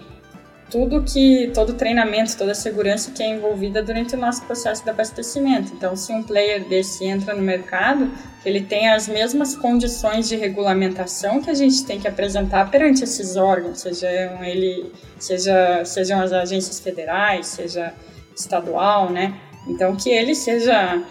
tudo 0.70 1.04
que 1.04 1.52
todo 1.54 1.74
treinamento, 1.74 2.36
toda 2.36 2.52
a 2.52 2.56
segurança 2.56 3.12
que 3.12 3.22
é 3.22 3.30
envolvida 3.30 3.82
durante 3.84 4.16
o 4.16 4.18
nosso 4.18 4.44
processo 4.44 4.84
de 4.84 4.90
abastecimento. 4.90 5.72
Então, 5.74 5.96
se 5.96 6.12
um 6.12 6.24
player 6.24 6.68
desse 6.68 7.06
entra 7.06 7.36
no 7.36 7.44
mercado, 7.44 8.12
ele 8.44 8.62
tem 8.62 8.90
as 8.90 9.08
mesmas 9.08 9.56
condições 9.56 10.28
de 10.28 10.36
regulamentação 10.36 11.42
que 11.42 11.50
a 11.50 11.54
gente 11.54 11.86
tem 11.86 12.00
que 12.00 12.08
apresentar 12.08 12.72
perante 12.72 13.04
esses 13.04 13.36
órgãos, 13.36 13.82
sejam 13.82 14.44
ele, 14.44 14.92
seja, 15.20 15.86
sejam 15.86 16.20
as 16.20 16.34
agências 16.34 16.80
federais, 16.80 17.48
seja 17.48 17.94
estadual, 18.36 19.12
né? 19.12 19.36
Então, 19.68 19.96
que 19.96 20.10
ele 20.10 20.34
seja 20.34 21.02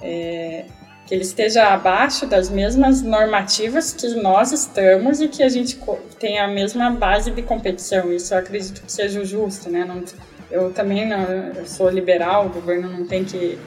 é, 0.00 0.64
que 1.08 1.14
ele 1.14 1.22
esteja 1.22 1.68
abaixo 1.68 2.26
das 2.26 2.50
mesmas 2.50 3.00
normativas 3.00 3.94
que 3.94 4.06
nós 4.16 4.52
estamos 4.52 5.22
e 5.22 5.28
que 5.28 5.42
a 5.42 5.48
gente 5.48 5.80
tenha 6.18 6.44
a 6.44 6.48
mesma 6.48 6.90
base 6.90 7.30
de 7.30 7.40
competição. 7.40 8.12
Isso 8.12 8.34
eu 8.34 8.38
acredito 8.38 8.82
que 8.82 8.92
seja 8.92 9.24
justo, 9.24 9.70
né? 9.70 9.86
Não, 9.86 10.04
eu 10.50 10.70
também 10.70 11.08
não, 11.08 11.22
eu 11.22 11.64
sou 11.64 11.88
liberal, 11.88 12.44
o 12.44 12.48
governo 12.50 12.90
não 12.90 13.06
tem 13.06 13.24
que, 13.24 13.58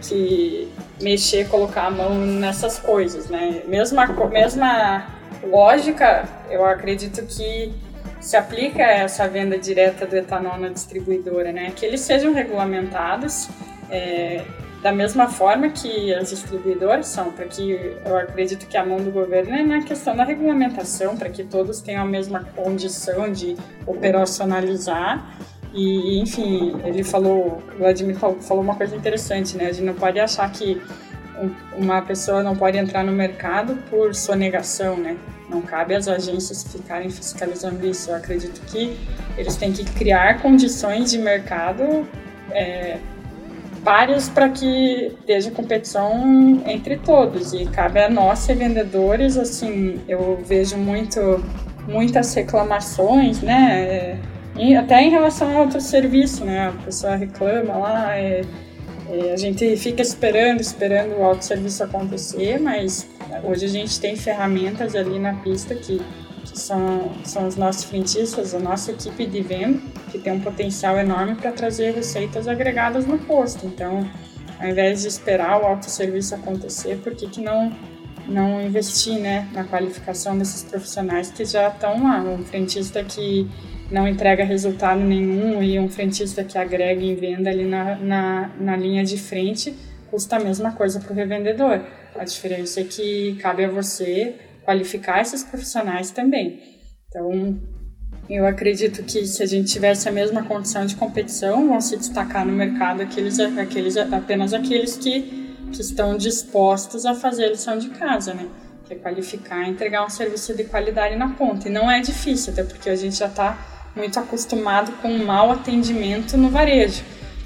que 0.00 0.72
mexer, 0.98 1.46
colocar 1.48 1.88
a 1.88 1.90
mão 1.90 2.14
nessas 2.18 2.78
coisas, 2.78 3.28
né? 3.28 3.62
Mesma, 3.66 4.06
mesma 4.30 5.06
lógica, 5.42 6.26
eu 6.48 6.64
acredito 6.64 7.22
que 7.26 7.70
se 8.18 8.34
aplica 8.34 8.82
essa 8.82 9.28
venda 9.28 9.58
direta 9.58 10.06
do 10.06 10.16
etanol 10.16 10.56
na 10.56 10.70
distribuidora, 10.70 11.52
né? 11.52 11.70
Que 11.76 11.84
eles 11.84 12.00
sejam 12.00 12.32
regulamentados, 12.32 13.50
é, 13.90 14.42
da 14.82 14.92
mesma 14.92 15.28
forma 15.28 15.70
que 15.70 16.14
as 16.14 16.30
distribuidoras 16.30 17.08
são, 17.08 17.32
para 17.32 17.46
que 17.46 17.96
eu 18.04 18.16
acredito 18.16 18.66
que 18.66 18.76
a 18.76 18.84
mão 18.84 18.98
do 18.98 19.10
governo 19.10 19.54
é 19.54 19.62
na 19.62 19.82
questão 19.82 20.16
da 20.16 20.24
regulamentação, 20.24 21.16
para 21.16 21.28
que 21.28 21.42
todos 21.42 21.80
tenham 21.80 22.02
a 22.02 22.06
mesma 22.06 22.44
condição 22.54 23.30
de 23.30 23.56
operacionalizar. 23.86 25.36
E, 25.74 26.20
enfim, 26.20 26.80
ele 26.84 27.02
falou, 27.02 27.62
o 27.74 27.78
Vladimir 27.78 28.16
falou 28.16 28.62
uma 28.62 28.74
coisa 28.74 28.94
interessante, 28.96 29.56
né? 29.56 29.66
A 29.66 29.72
gente 29.72 29.84
não 29.84 29.94
pode 29.94 30.18
achar 30.18 30.50
que 30.50 30.80
uma 31.76 32.00
pessoa 32.02 32.42
não 32.42 32.56
pode 32.56 32.78
entrar 32.78 33.04
no 33.04 33.12
mercado 33.12 33.76
por 33.90 34.14
sonegação, 34.14 34.96
né? 34.96 35.16
Não 35.48 35.60
cabe 35.60 35.94
às 35.94 36.08
agências 36.08 36.64
ficarem 36.64 37.10
fiscalizando 37.10 37.84
isso. 37.86 38.10
Eu 38.10 38.16
acredito 38.16 38.60
que 38.66 38.96
eles 39.36 39.56
têm 39.56 39.72
que 39.72 39.84
criar 39.84 40.40
condições 40.40 41.10
de 41.10 41.18
mercado 41.18 42.06
é, 42.50 42.98
vários 43.82 44.28
para 44.28 44.48
que 44.48 45.12
esteja 45.20 45.50
competição 45.50 46.62
entre 46.66 46.96
todos. 46.96 47.52
E 47.52 47.66
cabe 47.66 48.00
a 48.00 48.08
nós 48.08 48.40
ser 48.40 48.56
vendedores 48.56 49.36
assim 49.36 50.00
eu 50.08 50.40
vejo 50.44 50.76
muito 50.76 51.42
muitas 51.86 52.34
reclamações 52.34 53.40
né? 53.40 54.18
E 54.56 54.74
até 54.74 55.02
em 55.02 55.10
relação 55.10 55.56
a 55.56 55.60
outro 55.60 55.80
serviço 55.80 56.44
né? 56.44 56.68
A 56.68 56.84
pessoa 56.84 57.16
reclama 57.16 57.76
lá 57.78 58.16
é, 58.16 58.42
é, 59.08 59.32
a 59.32 59.36
gente 59.36 59.76
fica 59.76 60.02
esperando 60.02 60.60
esperando 60.60 61.18
o 61.18 61.24
autosserviço 61.24 61.82
acontecer 61.84 62.58
mas 62.60 63.08
hoje 63.44 63.64
a 63.64 63.68
gente 63.68 63.98
tem 64.00 64.16
ferramentas 64.16 64.94
ali 64.94 65.18
na 65.18 65.34
pista 65.34 65.74
que 65.74 66.00
que 66.50 66.58
são, 66.58 67.12
são 67.24 67.46
os 67.46 67.56
nossos 67.56 67.84
frentistas, 67.84 68.54
a 68.54 68.58
nossa 68.58 68.92
equipe 68.92 69.26
de 69.26 69.40
venda, 69.40 69.80
que 70.10 70.18
tem 70.18 70.32
um 70.32 70.40
potencial 70.40 70.96
enorme 70.98 71.34
para 71.34 71.52
trazer 71.52 71.94
receitas 71.94 72.48
agregadas 72.48 73.06
no 73.06 73.18
posto. 73.18 73.66
Então, 73.66 74.08
ao 74.60 74.68
invés 74.68 75.02
de 75.02 75.08
esperar 75.08 75.60
o 75.60 75.66
autosserviço 75.66 76.34
acontecer, 76.34 76.98
por 76.98 77.14
que, 77.14 77.28
que 77.28 77.40
não, 77.40 77.72
não 78.26 78.60
investir 78.60 79.18
né, 79.18 79.48
na 79.52 79.64
qualificação 79.64 80.36
desses 80.36 80.64
profissionais 80.64 81.30
que 81.30 81.44
já 81.44 81.68
estão 81.68 82.02
lá? 82.02 82.20
Um 82.20 82.44
frentista 82.44 83.04
que 83.04 83.48
não 83.90 84.06
entrega 84.06 84.44
resultado 84.44 85.00
nenhum 85.00 85.62
e 85.62 85.78
um 85.78 85.88
frentista 85.88 86.44
que 86.44 86.58
agrega 86.58 87.02
em 87.02 87.14
venda 87.14 87.50
ali 87.50 87.64
na, 87.64 87.96
na, 87.96 88.50
na 88.60 88.76
linha 88.76 89.04
de 89.04 89.16
frente 89.16 89.74
custa 90.10 90.36
a 90.36 90.40
mesma 90.40 90.72
coisa 90.72 91.00
para 91.00 91.12
o 91.12 91.14
revendedor. 91.16 91.80
A 92.14 92.24
diferença 92.24 92.80
é 92.80 92.84
que 92.84 93.36
cabe 93.40 93.64
a 93.64 93.70
você 93.70 94.34
qualificar 94.68 95.22
esses 95.22 95.42
profissionais 95.42 96.10
também. 96.10 96.60
Então, 97.08 97.58
eu 98.28 98.46
acredito 98.46 99.02
que 99.02 99.24
se 99.24 99.42
a 99.42 99.46
gente 99.46 99.72
tivesse 99.72 100.06
a 100.06 100.12
mesma 100.12 100.42
condição 100.42 100.84
de 100.84 100.94
competição, 100.94 101.68
vão 101.68 101.80
se 101.80 101.96
destacar 101.96 102.44
no 102.44 102.52
mercado 102.52 103.00
aqueles, 103.00 103.40
aqueles 103.40 103.96
apenas 103.96 104.52
aqueles 104.52 104.98
que, 104.98 105.56
que 105.72 105.80
estão 105.80 106.18
dispostos 106.18 107.06
a 107.06 107.14
fazer 107.14 107.46
a 107.46 107.48
lição 107.48 107.78
de 107.78 107.88
casa, 107.88 108.34
né? 108.34 108.46
Que 108.84 108.92
é 108.92 108.96
qualificar 108.98 109.66
entregar 109.66 110.04
um 110.04 110.10
serviço 110.10 110.54
de 110.54 110.64
qualidade 110.64 111.16
na 111.16 111.30
ponta. 111.30 111.66
E 111.66 111.72
não 111.72 111.90
é 111.90 112.02
difícil, 112.02 112.52
até 112.52 112.62
porque 112.62 112.90
a 112.90 112.96
gente 112.96 113.16
já 113.16 113.28
está 113.28 113.90
muito 113.96 114.18
acostumado 114.18 114.92
com 115.00 115.08
um 115.08 115.24
mau 115.24 115.50
atendimento 115.50 116.36
no 116.36 116.50
varejo. 116.50 117.02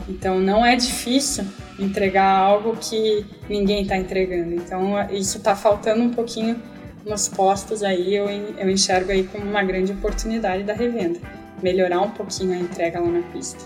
Então, 0.09 0.41
não 0.41 0.67
é 0.67 0.75
difícil 0.75 1.45
entregar 1.79 2.37
algo 2.37 2.77
que 2.77 3.25
ninguém 3.49 3.83
está 3.83 3.97
entregando. 3.97 4.57
Então, 4.57 4.95
isso 5.13 5.39
está 5.39 5.55
faltando 5.55 6.03
um 6.03 6.11
pouquinho 6.11 6.61
nos 7.05 7.29
postos 7.29 7.83
aí 7.83 8.15
eu, 8.15 8.29
eu 8.29 8.71
enxergo 8.71 9.11
aí 9.11 9.25
como 9.25 9.45
uma 9.45 9.63
grande 9.63 9.93
oportunidade 9.93 10.63
da 10.63 10.73
revenda. 10.73 11.19
Melhorar 11.63 12.01
um 12.01 12.11
pouquinho 12.11 12.53
a 12.53 12.59
entrega 12.59 13.01
lá 13.01 13.09
na 13.09 13.23
pista. 13.23 13.65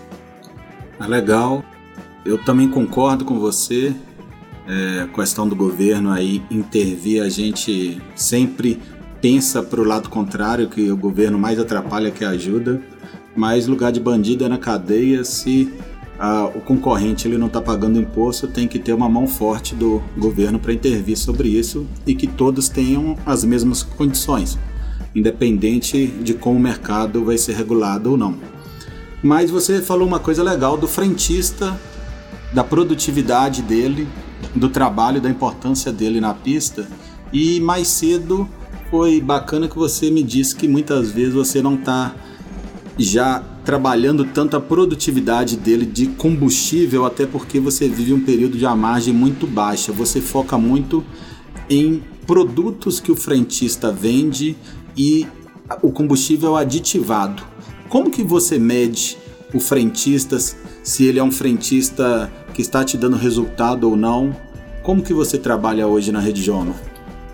Ah, 0.99 1.07
legal. 1.07 1.63
Eu 2.25 2.43
também 2.43 2.69
concordo 2.69 3.25
com 3.25 3.39
você. 3.39 3.95
É, 4.67 5.01
a 5.01 5.07
questão 5.07 5.47
do 5.47 5.55
governo 5.55 6.11
aí 6.11 6.43
intervir, 6.51 7.23
a 7.23 7.29
gente 7.29 8.01
sempre 8.15 8.81
pensa 9.21 9.63
para 9.63 9.79
o 9.79 9.83
lado 9.83 10.09
contrário, 10.09 10.67
que 10.67 10.91
o 10.91 10.97
governo 10.97 11.39
mais 11.39 11.57
atrapalha 11.57 12.11
que 12.11 12.25
ajuda. 12.25 12.81
Mas 13.35 13.67
lugar 13.67 13.91
de 13.91 13.99
bandido 13.99 14.43
é 14.43 14.49
na 14.49 14.57
cadeia 14.57 15.23
se 15.23 15.73
o 16.55 16.61
concorrente 16.61 17.27
ele 17.27 17.37
não 17.37 17.47
está 17.47 17.61
pagando 17.61 17.99
imposto, 17.99 18.47
tem 18.47 18.67
que 18.67 18.79
ter 18.79 18.93
uma 18.93 19.07
mão 19.07 19.27
forte 19.27 19.75
do 19.75 20.01
governo 20.17 20.59
para 20.59 20.73
intervir 20.73 21.17
sobre 21.17 21.49
isso 21.49 21.85
e 22.05 22.15
que 22.15 22.25
todos 22.25 22.69
tenham 22.69 23.15
as 23.25 23.43
mesmas 23.43 23.83
condições, 23.83 24.57
independente 25.13 26.07
de 26.07 26.33
como 26.33 26.57
o 26.57 26.61
mercado 26.61 27.23
vai 27.23 27.37
ser 27.37 27.53
regulado 27.53 28.11
ou 28.11 28.17
não. 28.17 28.35
Mas 29.21 29.51
você 29.51 29.81
falou 29.81 30.07
uma 30.07 30.19
coisa 30.19 30.41
legal 30.41 30.77
do 30.77 30.87
frentista, 30.87 31.79
da 32.53 32.63
produtividade 32.63 33.61
dele, 33.61 34.07
do 34.55 34.69
trabalho, 34.69 35.21
da 35.21 35.29
importância 35.29 35.91
dele 35.91 36.21
na 36.21 36.33
pista. 36.33 36.87
E 37.33 37.59
mais 37.59 37.87
cedo 37.87 38.47
foi 38.89 39.19
bacana 39.19 39.67
que 39.67 39.77
você 39.77 40.09
me 40.09 40.23
disse 40.23 40.55
que 40.55 40.67
muitas 40.67 41.11
vezes 41.11 41.33
você 41.33 41.61
não 41.61 41.75
está 41.75 42.15
já 42.97 43.43
trabalhando 43.67 44.23
tanto 44.23 44.55
a 44.55 44.61
produtividade 44.61 45.57
dele 45.57 45.85
de 45.85 46.07
combustível, 46.07 47.03
até 47.03 47.25
porque 47.25 47.59
você 47.59 47.89
vive 47.89 48.13
um 48.13 48.21
período 48.21 48.57
de 48.57 48.65
margem 48.65 49.13
muito 49.13 49.45
baixa. 49.45 49.91
Você 49.91 50.21
foca 50.21 50.57
muito 50.57 51.03
em 51.69 52.01
produtos 52.25 53.01
que 53.01 53.11
o 53.11 53.15
frentista 53.15 53.91
vende 53.91 54.55
e 54.95 55.27
o 55.81 55.91
combustível 55.91 56.55
aditivado. 56.55 57.43
Como 57.89 58.09
que 58.09 58.23
você 58.23 58.57
mede 58.57 59.17
o 59.53 59.59
frentista, 59.59 60.37
se 60.39 61.05
ele 61.05 61.19
é 61.19 61.23
um 61.23 61.31
frentista 61.31 62.31
que 62.53 62.61
está 62.61 62.85
te 62.85 62.97
dando 62.97 63.17
resultado 63.17 63.89
ou 63.89 63.97
não? 63.97 64.33
Como 64.81 65.03
que 65.03 65.13
você 65.13 65.37
trabalha 65.37 65.85
hoje 65.87 66.09
na 66.09 66.21
Rede 66.21 66.41
Joma? 66.41 66.73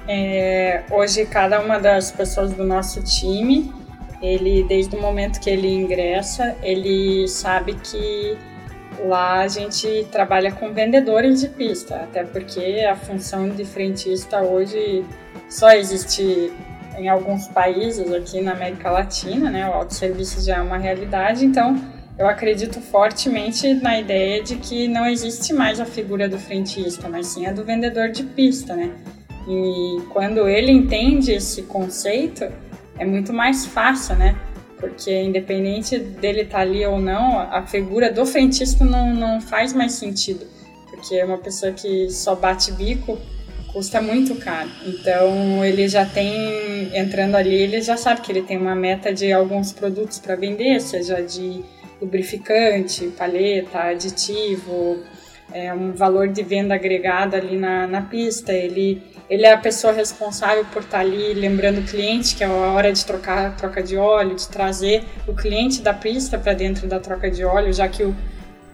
É, 0.08 0.84
hoje 0.89 1.28
cada 1.28 1.62
uma 1.62 1.78
das 1.78 2.12
pessoas 2.12 2.54
do 2.54 2.63
nosso 2.63 3.04
time 3.04 3.83
ele 4.24 4.64
desde 4.64 4.96
o 4.96 5.02
momento 5.02 5.40
que 5.42 5.50
ele 5.50 5.68
ingressa, 5.68 6.56
ele 6.64 7.28
sabe 7.28 7.74
que 7.76 8.38
lá 9.06 9.42
a 9.42 9.48
gente 9.50 10.08
trabalha 10.10 10.50
com 10.50 10.72
vendedores 10.74 11.42
de 11.42 11.50
pista, 11.50 11.96
até 11.98 12.24
porque 12.24 12.86
a 12.90 12.96
função 12.96 13.50
de 13.50 13.66
frentista 13.66 14.42
hoje 14.42 15.04
só 15.50 15.72
existe 15.72 16.54
em 16.98 17.10
alguns 17.10 17.48
países 17.50 18.12
aqui 18.14 18.40
na 18.40 18.54
América 18.54 18.90
Latina, 18.90 19.50
né? 19.50 19.68
O 19.68 19.74
autosserviço 19.74 20.46
já 20.46 20.58
é 20.58 20.62
uma 20.62 20.78
realidade, 20.78 21.44
então 21.44 21.76
eu 22.18 22.28
acredito 22.28 22.80
fortemente 22.80 23.74
na 23.74 24.00
ideia 24.00 24.42
de 24.42 24.56
que 24.56 24.88
não 24.88 25.06
existe 25.06 25.52
mais 25.52 25.82
a 25.82 25.86
figura 25.86 26.30
do 26.30 26.38
frentista, 26.38 27.10
mas 27.10 27.28
sim 27.28 27.46
a 27.46 27.52
do 27.52 27.66
vendedor 27.66 28.10
de 28.10 28.24
pista, 28.24 28.74
né? 28.76 28.92
E 29.50 30.02
quando 30.14 30.48
ele 30.48 30.72
entende 30.72 31.34
esse 31.34 31.64
conceito, 31.64 32.46
é 32.98 33.06
muito 33.06 33.34
mais 33.34 33.66
fácil, 33.66 34.16
né? 34.16 34.36
Porque 34.78 35.12
independente 35.22 35.98
dele 35.98 36.42
estar 36.42 36.58
tá 36.58 36.62
ali 36.62 36.86
ou 36.86 37.00
não, 37.00 37.40
a 37.40 37.66
figura 37.66 38.12
do 38.12 38.26
frentista 38.26 38.84
não, 38.84 39.14
não 39.14 39.42
faz 39.42 39.74
mais 39.74 39.94
sentido. 39.94 40.46
Porque 40.90 41.16
é 41.16 41.26
uma 41.26 41.38
pessoa 41.38 41.72
que 41.72 42.10
só 42.10 42.36
bate 42.36 42.72
bico 42.72 43.18
custa 43.74 44.00
muito 44.00 44.36
caro. 44.36 44.70
Então 44.86 45.66
ele 45.66 45.88
já 45.88 46.06
tem, 46.06 46.96
entrando 46.96 47.36
ali, 47.36 47.56
ele 47.56 47.82
já 47.82 47.98
sabe 47.98 48.22
que 48.22 48.32
ele 48.32 48.44
tem 48.44 48.58
uma 48.58 48.76
meta 48.76 49.12
de 49.12 49.34
alguns 49.34 49.74
produtos 49.74 50.20
para 50.20 50.36
vender, 50.36 50.80
seja 50.80 51.22
de 51.22 51.64
lubrificante, 52.00 53.08
paleta, 53.18 53.80
aditivo, 53.80 55.00
é, 55.54 55.74
um 55.74 55.94
valor 55.94 56.28
de 56.28 56.42
venda 56.42 56.74
agregado 56.74 57.36
ali 57.36 57.58
na, 57.58 57.86
na 57.88 58.02
pista. 58.02 58.52
Ele, 58.52 59.02
ele 59.30 59.46
é 59.46 59.54
a 59.54 59.58
pessoa 59.58 59.94
responsável 59.94 60.66
por 60.66 60.82
estar 60.82 61.00
ali 61.00 61.34
lembrando 61.34 61.80
o 61.80 61.84
cliente 61.84 62.36
que 62.36 62.44
é 62.44 62.48
a 62.48 62.52
hora 62.52 62.92
de 62.92 63.06
trocar 63.06 63.56
troca 63.56 63.82
de 63.82 63.96
óleo, 63.96 64.36
de 64.36 64.48
trazer 64.48 65.04
o 65.28 65.34
cliente 65.34 65.82
da 65.82 65.94
pista 65.94 66.38
para 66.38 66.54
dentro 66.54 66.88
da 66.88 67.00
troca 67.00 67.30
de 67.30 67.46
óleo, 67.46 67.72
já 67.72 67.88
que 67.88 68.04
o, 68.04 68.16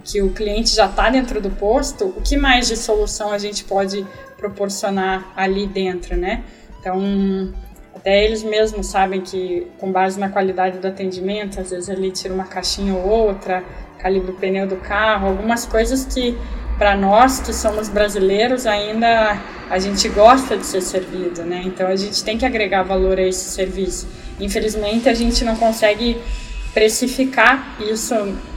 que 0.04 0.22
o 0.22 0.32
cliente 0.32 0.74
já 0.74 0.86
está 0.86 1.10
dentro 1.10 1.42
do 1.42 1.50
posto, 1.50 2.06
o 2.06 2.22
que 2.22 2.38
mais 2.38 2.68
de 2.68 2.78
solução 2.78 3.32
a 3.32 3.38
gente 3.38 3.65
pode 3.65 4.06
proporcionar 4.38 5.34
ali 5.36 5.68
dentro, 5.68 6.15
né? 6.15 6.44
Então, 6.80 7.54
até 7.94 8.24
eles 8.24 8.42
mesmos 8.42 8.88
sabem 8.88 9.20
que, 9.20 9.68
com 9.78 9.92
base 9.92 10.18
na 10.18 10.30
qualidade 10.30 10.80
do 10.80 10.88
atendimento, 10.88 11.60
às 11.60 11.72
vezes 11.72 11.89
ele 11.89 12.10
tira 12.12 12.34
uma 12.34 12.46
caixinha 12.46 12.94
ou 12.94 13.06
outra, 13.06 13.62
calibra 13.98 14.32
o 14.32 14.36
pneu 14.36 14.65
do 14.65 14.78
carro, 14.78 15.28
algumas 15.28 15.65
coisas 15.65 16.06
que 16.06 16.38
para 16.80 16.96
nós 16.96 17.42
que 17.42 17.54
somos 17.54 17.89
brasileiros 17.89 18.65
ainda 18.65 19.38
a 19.70 19.78
gente 19.78 20.08
gosta 20.08 20.58
de 20.58 20.65
ser 20.65 20.82
servido, 20.82 21.44
né? 21.44 21.62
Então 21.65 21.86
a 21.86 21.96
gente 21.96 22.24
tem 22.24 22.38
que 22.38 22.46
agregar 22.46 22.84
valor 22.84 23.20
a 23.20 23.22
esse 23.22 23.52
serviço. 23.52 24.08
Infelizmente 24.39 25.10
a 25.10 25.13
gente 25.13 25.44
não 25.44 25.58
consegue 25.58 26.18
precificar 26.74 27.78
isso 27.82 28.15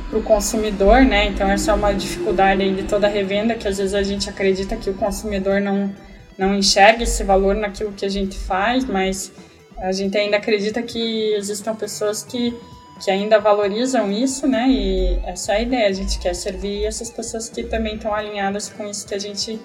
para 0.09 0.19
o 0.19 0.23
consumidor, 0.23 1.03
né? 1.03 1.27
Então 1.27 1.51
essa 1.51 1.73
é 1.73 1.75
uma 1.75 1.93
dificuldade 1.93 2.73
de 2.75 2.85
toda 2.85 3.09
a 3.09 3.11
revenda 3.11 3.57
que 3.57 3.67
às 3.67 3.79
vezes 3.79 3.93
a 3.93 4.03
gente 4.05 4.31
acredita 4.31 4.77
que 4.77 4.89
o 4.89 4.95
consumidor 4.95 5.61
não 5.61 5.93
não 6.39 6.55
enxerga 6.55 7.03
esse 7.03 7.23
valor 7.25 7.55
naquilo 7.55 7.93
que 7.93 8.07
a 8.07 8.09
gente 8.09 8.39
faz, 8.39 8.87
mas 8.87 9.31
a 9.79 9.93
gente 9.93 10.17
ainda 10.17 10.37
acredita 10.39 10.81
que 10.81 11.35
existam 11.35 11.75
pessoas 11.75 12.23
que 12.23 12.55
que 13.01 13.11
ainda 13.11 13.39
valorizam 13.39 14.11
isso, 14.11 14.47
né? 14.47 14.69
E 14.69 15.21
essa 15.25 15.53
é 15.53 15.57
a 15.57 15.61
ideia, 15.61 15.89
a 15.89 15.93
gente 15.93 16.19
quer 16.19 16.35
servir 16.35 16.85
essas 16.85 17.11
pessoas 17.11 17.49
que 17.49 17.65
também 17.65 17.97
estão 17.97 18.15
alinhadas 18.15 18.69
com 18.69 18.89
isso 18.89 19.07
que 19.07 19.15
a 19.15 19.19
gente 19.19 19.61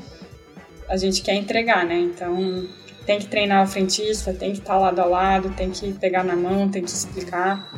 a 0.87 0.95
gente 0.95 1.21
quer 1.21 1.35
entregar, 1.35 1.85
né? 1.85 1.99
Então, 1.99 2.65
tem 3.05 3.19
que 3.19 3.27
treinar 3.27 3.63
o 3.63 3.67
frentista, 3.67 4.33
tem 4.33 4.51
que 4.51 4.59
estar 4.59 4.77
lado 4.77 4.99
a 4.99 5.05
lado, 5.05 5.49
tem 5.51 5.69
que 5.69 5.93
pegar 5.93 6.23
na 6.23 6.35
mão, 6.35 6.69
tem 6.69 6.83
que 6.83 6.89
explicar, 6.89 7.71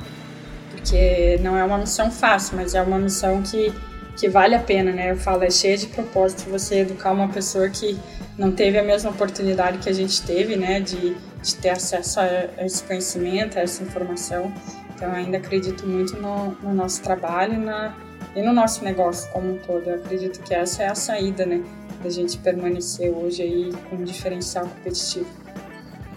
porque 0.71 1.39
não 1.41 1.57
é 1.57 1.63
uma 1.63 1.77
missão 1.77 2.11
fácil, 2.11 2.55
mas 2.55 2.73
é 2.73 2.81
uma 2.81 2.97
missão 2.97 3.41
que, 3.41 3.73
que 4.17 4.29
vale 4.29 4.55
a 4.55 4.59
pena, 4.59 4.91
né? 4.91 5.11
Eu 5.11 5.17
falo, 5.17 5.43
é 5.43 5.49
cheia 5.49 5.77
de 5.77 5.87
propósito 5.87 6.49
você 6.49 6.79
educar 6.79 7.11
uma 7.11 7.27
pessoa 7.29 7.69
que 7.69 7.97
não 8.37 8.51
teve 8.51 8.77
a 8.77 8.83
mesma 8.83 9.11
oportunidade 9.11 9.79
que 9.79 9.89
a 9.89 9.93
gente 9.93 10.21
teve, 10.21 10.55
né? 10.55 10.79
De, 10.79 11.15
de 11.43 11.55
ter 11.55 11.69
acesso 11.69 12.19
a 12.19 12.65
esse 12.65 12.83
conhecimento, 12.83 13.57
a 13.57 13.61
essa 13.61 13.83
informação. 13.83 14.51
Então, 14.99 15.13
ainda 15.13 15.37
acredito 15.37 15.87
muito 15.87 16.17
no, 16.17 16.51
no 16.61 16.73
nosso 16.73 17.01
trabalho 17.01 17.57
na, 17.57 17.95
e 18.35 18.41
no 18.41 18.51
nosso 18.51 18.83
negócio 18.83 19.31
como 19.31 19.53
um 19.53 19.57
todo. 19.57 19.87
Eu 19.87 19.95
acredito 19.95 20.41
que 20.41 20.53
essa 20.53 20.83
é 20.83 20.89
a 20.89 20.95
saída, 20.95 21.45
né? 21.45 21.63
Da 22.03 22.09
gente 22.09 22.37
permanecer 22.37 23.09
hoje 23.09 23.41
aí 23.41 23.73
com 23.89 23.95
um 23.95 24.03
diferencial 24.03 24.67
competitivo. 24.67 25.25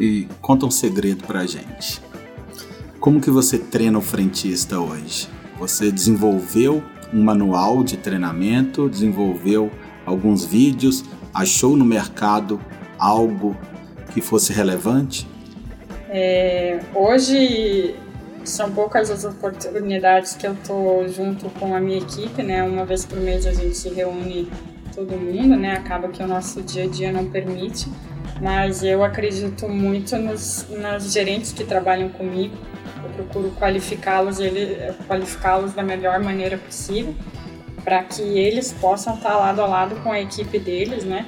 E 0.00 0.26
conta 0.40 0.66
um 0.66 0.70
segredo 0.70 1.24
pra 1.24 1.46
gente. 1.46 2.02
Como 2.98 3.20
que 3.20 3.30
você 3.30 3.56
treina 3.56 3.96
o 3.96 4.02
frentista 4.02 4.80
hoje? 4.80 5.28
Você 5.60 5.92
desenvolveu 5.92 6.82
um 7.14 7.22
manual 7.22 7.84
de 7.84 7.96
treinamento, 7.96 8.88
desenvolveu 8.88 9.70
alguns 10.04 10.44
vídeos, 10.44 11.04
achou 11.32 11.76
no 11.76 11.84
mercado 11.84 12.60
algo 12.98 13.56
que 14.12 14.20
fosse 14.20 14.52
relevante? 14.52 15.28
É, 16.08 16.80
hoje 16.92 17.94
são 18.44 18.72
poucas 18.72 19.10
as 19.10 19.24
oportunidades 19.24 20.34
que 20.34 20.46
eu 20.46 20.56
tô 20.66 21.06
junto 21.08 21.48
com 21.50 21.74
a 21.74 21.80
minha 21.80 21.98
equipe, 21.98 22.42
né? 22.42 22.62
Uma 22.62 22.84
vez 22.84 23.04
por 23.04 23.18
mês 23.18 23.46
a 23.46 23.52
gente 23.52 23.76
se 23.76 23.88
reúne 23.88 24.50
todo 24.94 25.16
mundo, 25.16 25.56
né? 25.56 25.72
Acaba 25.72 26.08
que 26.08 26.22
o 26.22 26.26
nosso 26.26 26.62
dia 26.62 26.84
a 26.84 26.86
dia 26.86 27.12
não 27.12 27.26
permite, 27.26 27.88
mas 28.40 28.82
eu 28.82 29.02
acredito 29.04 29.68
muito 29.68 30.16
nos, 30.16 30.66
nos 30.68 31.12
gerentes 31.12 31.52
que 31.52 31.64
trabalham 31.64 32.08
comigo. 32.08 32.54
Eu 33.02 33.10
procuro 33.10 33.50
qualificá-los, 33.58 34.38
qualificá-los 35.08 35.72
da 35.72 35.82
melhor 35.82 36.20
maneira 36.20 36.56
possível, 36.58 37.14
para 37.82 38.02
que 38.02 38.22
eles 38.22 38.72
possam 38.72 39.14
estar 39.14 39.36
lado 39.36 39.60
a 39.60 39.66
lado 39.66 39.96
com 40.02 40.12
a 40.12 40.20
equipe 40.20 40.58
deles, 40.58 41.04
né? 41.04 41.26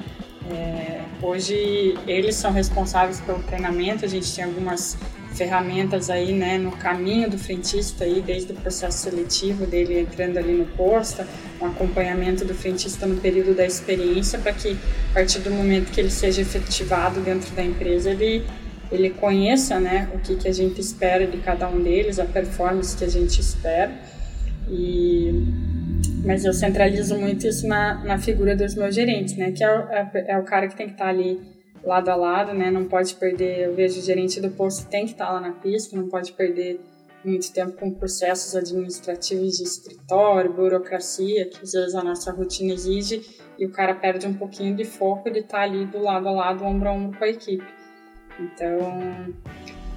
É, 0.51 1.01
hoje 1.21 1.97
eles 2.05 2.35
são 2.35 2.51
responsáveis 2.51 3.19
pelo 3.19 3.41
treinamento, 3.43 4.05
a 4.05 4.07
gente 4.07 4.33
tem 4.33 4.43
algumas 4.43 4.95
ferramentas 5.35 6.09
aí, 6.09 6.33
né, 6.33 6.57
no 6.57 6.71
caminho 6.71 7.29
do 7.29 7.37
frentista 7.37 8.03
aí, 8.03 8.21
desde 8.21 8.53
o 8.53 8.55
processo 8.55 8.97
seletivo 8.99 9.65
dele 9.65 9.99
entrando 9.99 10.37
ali 10.37 10.53
no 10.53 10.65
posto, 10.65 11.23
um 11.61 11.65
acompanhamento 11.65 12.45
do 12.45 12.53
frentista 12.53 13.05
no 13.05 13.17
período 13.17 13.55
da 13.55 13.65
experiência 13.65 14.39
para 14.39 14.53
que 14.53 14.77
a 15.11 15.13
partir 15.13 15.39
do 15.39 15.51
momento 15.51 15.91
que 15.91 15.99
ele 15.99 16.09
seja 16.09 16.41
efetivado 16.41 17.19
dentro 17.21 17.53
da 17.55 17.63
empresa, 17.63 18.11
ele 18.11 18.43
ele 18.91 19.09
conheça, 19.09 19.79
né, 19.79 20.07
o 20.13 20.19
que 20.19 20.35
que 20.35 20.47
a 20.47 20.53
gente 20.53 20.79
espera 20.79 21.25
de 21.25 21.37
cada 21.37 21.67
um 21.67 21.81
deles, 21.81 22.19
a 22.19 22.25
performance 22.25 22.95
que 22.95 23.03
a 23.03 23.09
gente 23.09 23.41
espera. 23.41 23.91
E 24.69 25.43
mas 26.23 26.45
eu 26.45 26.53
centralizo 26.53 27.17
muito 27.17 27.47
isso 27.47 27.67
na, 27.67 28.03
na 28.03 28.17
figura 28.17 28.55
dos 28.55 28.75
meus 28.75 28.93
gerentes, 28.95 29.35
né, 29.37 29.51
que 29.51 29.63
é 29.63 29.67
é, 29.67 30.31
é 30.33 30.37
o 30.37 30.43
cara 30.43 30.67
que 30.67 30.75
tem 30.75 30.87
que 30.87 30.93
estar 30.93 31.05
tá 31.05 31.09
ali 31.09 31.54
lado 31.85 32.09
a 32.09 32.15
lado, 32.15 32.53
né? 32.53 32.71
Não 32.71 32.85
pode 32.85 33.15
perder. 33.15 33.67
Eu 33.67 33.75
vejo 33.75 33.99
o 33.99 34.03
gerente 34.03 34.41
do 34.41 34.49
posto 34.51 34.87
tem 34.89 35.05
que 35.05 35.11
estar 35.11 35.31
lá 35.31 35.39
na 35.39 35.51
pista, 35.51 35.95
não 35.95 36.09
pode 36.09 36.33
perder 36.33 36.79
muito 37.23 37.51
tempo 37.51 37.73
com 37.73 37.91
processos 37.91 38.55
administrativos 38.55 39.57
de 39.57 39.63
escritório, 39.63 40.53
burocracia, 40.53 41.49
que 41.49 41.57
às 41.63 41.71
vezes 41.71 41.95
a 41.95 42.03
nossa 42.03 42.31
rotina 42.31 42.73
exige, 42.73 43.21
e 43.57 43.65
o 43.65 43.71
cara 43.71 43.95
perde 43.95 44.27
um 44.27 44.33
pouquinho 44.33 44.75
de 44.75 44.85
foco 44.85 45.31
de 45.31 45.39
estar 45.39 45.61
ali 45.61 45.85
do 45.87 45.99
lado 45.99 46.27
a 46.27 46.31
lado, 46.31 46.63
ombro 46.63 46.87
a 46.87 46.91
ombro 46.93 47.17
com 47.17 47.25
a 47.25 47.29
equipe. 47.29 47.65
Então, 48.39 49.33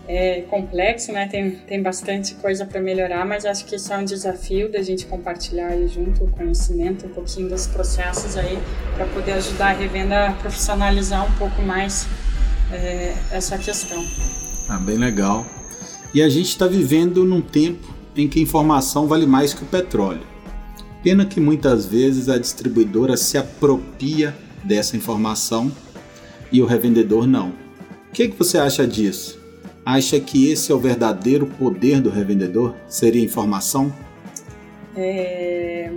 é 0.09 0.41
complexo, 0.49 1.13
né? 1.13 1.29
Tem, 1.29 1.51
tem 1.51 1.83
bastante 1.83 2.35
coisa 2.37 2.65
para 2.65 2.81
melhorar, 2.81 3.27
mas 3.27 3.45
acho 3.45 3.67
que 3.67 3.77
isso 3.77 3.93
é 3.93 3.99
um 3.99 4.05
desafio 4.05 4.73
da 4.73 4.81
gente 4.81 5.05
compartilhar 5.05 5.69
aí 5.69 5.87
junto 5.87 6.25
o 6.25 6.31
conhecimento, 6.31 7.05
um 7.05 7.11
pouquinho 7.11 7.51
dos 7.51 7.67
processos 7.67 8.35
aí, 8.35 8.59
para 8.97 9.05
poder 9.07 9.33
ajudar 9.33 9.69
a 9.69 9.73
revenda 9.73 10.29
a 10.29 10.33
profissionalizar 10.33 11.31
um 11.31 11.33
pouco 11.39 11.61
mais 11.61 12.07
é, 12.73 13.15
essa 13.31 13.59
questão. 13.59 14.03
Ah, 14.67 14.79
bem 14.79 14.97
legal. 14.97 15.45
E 16.15 16.23
a 16.23 16.29
gente 16.31 16.49
está 16.49 16.67
vivendo 16.67 17.23
num 17.23 17.43
tempo 17.43 17.95
em 18.17 18.27
que 18.27 18.41
informação 18.41 19.07
vale 19.07 19.27
mais 19.27 19.53
que 19.53 19.63
o 19.63 19.67
petróleo. 19.67 20.27
Pena 21.03 21.27
que 21.27 21.39
muitas 21.39 21.85
vezes 21.85 22.31
a 22.31 22.39
distribuidora 22.39 23.15
se 23.15 23.37
apropria 23.37 24.35
dessa 24.65 24.97
informação 24.97 25.71
e 26.51 26.63
o 26.63 26.67
revendedor 26.67 27.27
não. 27.27 27.51
O 28.09 28.13
que, 28.13 28.29
que 28.29 28.39
você 28.39 28.57
acha 28.57 28.87
disso? 28.87 29.38
Acha 29.91 30.21
que 30.21 30.53
esse 30.53 30.71
é 30.71 30.75
o 30.75 30.79
verdadeiro 30.79 31.47
poder 31.47 32.03
do 32.03 32.11
revendedor? 32.11 32.75
Seria 32.87 33.25
informação? 33.25 33.91
É... 34.95 35.91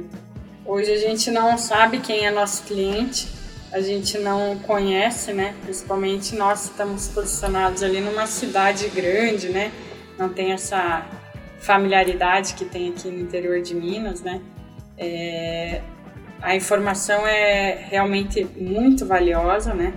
Hoje 0.65 0.93
a 0.93 0.97
gente 0.97 1.29
não 1.29 1.57
sabe 1.57 1.99
quem 1.99 2.25
é 2.25 2.31
nosso 2.31 2.63
cliente, 2.63 3.27
a 3.69 3.81
gente 3.81 4.17
não 4.17 4.57
conhece, 4.59 5.33
né? 5.33 5.53
Principalmente 5.65 6.37
nós 6.37 6.69
estamos 6.69 7.09
posicionados 7.09 7.83
ali 7.83 7.99
numa 7.99 8.27
cidade 8.27 8.87
grande, 8.87 9.49
né? 9.49 9.73
Não 10.17 10.29
tem 10.29 10.53
essa 10.53 11.05
familiaridade 11.59 12.53
que 12.53 12.63
tem 12.63 12.91
aqui 12.91 13.09
no 13.09 13.19
interior 13.19 13.61
de 13.61 13.75
Minas, 13.75 14.21
né? 14.21 14.39
É... 14.97 15.81
A 16.41 16.55
informação 16.55 17.27
é 17.27 17.87
realmente 17.89 18.47
muito 18.57 19.05
valiosa, 19.05 19.73
né? 19.73 19.93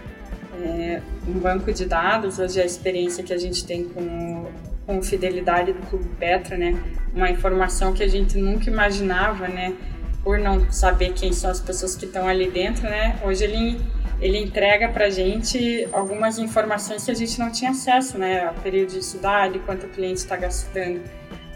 É, 0.63 1.03
um 1.27 1.39
banco 1.39 1.73
de 1.73 1.85
dados, 1.85 2.39
hoje 2.39 2.61
a 2.61 2.65
experiência 2.65 3.25
que 3.25 3.33
a 3.33 3.39
gente 3.39 3.67
tem 3.67 3.85
com, 3.85 4.47
com 4.87 5.03
fidelidade 5.03 5.73
do 5.73 5.87
Clube 5.87 6.09
Petra, 6.19 6.57
né? 6.57 6.81
Uma 7.15 7.31
informação 7.31 7.93
que 7.93 8.03
a 8.03 8.09
gente 8.09 8.37
nunca 8.39 8.69
imaginava, 8.71 9.49
né? 9.49 9.75
Por 10.23 10.39
não 10.39 10.71
saber 10.71 11.13
quem 11.13 11.33
são 11.33 11.51
as 11.51 11.61
pessoas 11.61 11.97
que 11.97 12.05
estão 12.05 12.27
ali 12.29 12.51
dentro, 12.51 12.85
né? 12.85 13.19
Hoje 13.25 13.45
ele, 13.45 13.81
ele 14.21 14.39
entrega 14.39 14.89
para 14.89 15.07
a 15.07 15.11
gente 15.11 15.89
algumas 15.93 16.39
informações 16.39 17.05
que 17.05 17.11
a 17.11 17.15
gente 17.15 17.39
não 17.39 17.51
tinha 17.51 17.71
acesso, 17.71 18.19
né? 18.19 18.45
A 18.45 18.53
período 18.53 18.93
de 18.93 19.03
cidade, 19.05 19.59
quanto 19.61 19.87
o 19.87 19.89
cliente 19.89 20.19
está 20.19 20.37
gastando. 20.37 21.01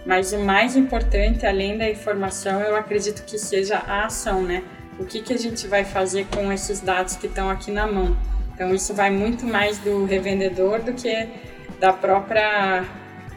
Mas 0.04 0.32
o 0.32 0.38
mais 0.38 0.74
importante, 0.76 1.46
além 1.46 1.76
da 1.76 1.88
informação, 1.88 2.60
eu 2.60 2.76
acredito 2.76 3.24
que 3.24 3.38
seja 3.38 3.76
a 3.76 4.06
ação, 4.06 4.42
né? 4.42 4.62
O 4.98 5.04
que, 5.04 5.20
que 5.20 5.32
a 5.32 5.36
gente 5.36 5.66
vai 5.68 5.84
fazer 5.84 6.26
com 6.34 6.50
esses 6.52 6.80
dados 6.80 7.14
que 7.14 7.26
estão 7.26 7.48
aqui 7.50 7.70
na 7.70 7.86
mão? 7.86 8.16
Então 8.58 8.74
isso 8.74 8.92
vai 8.92 9.08
muito 9.08 9.46
mais 9.46 9.78
do 9.78 10.04
revendedor 10.04 10.82
do 10.82 10.92
que 10.92 11.28
da 11.78 11.92
própria 11.92 12.84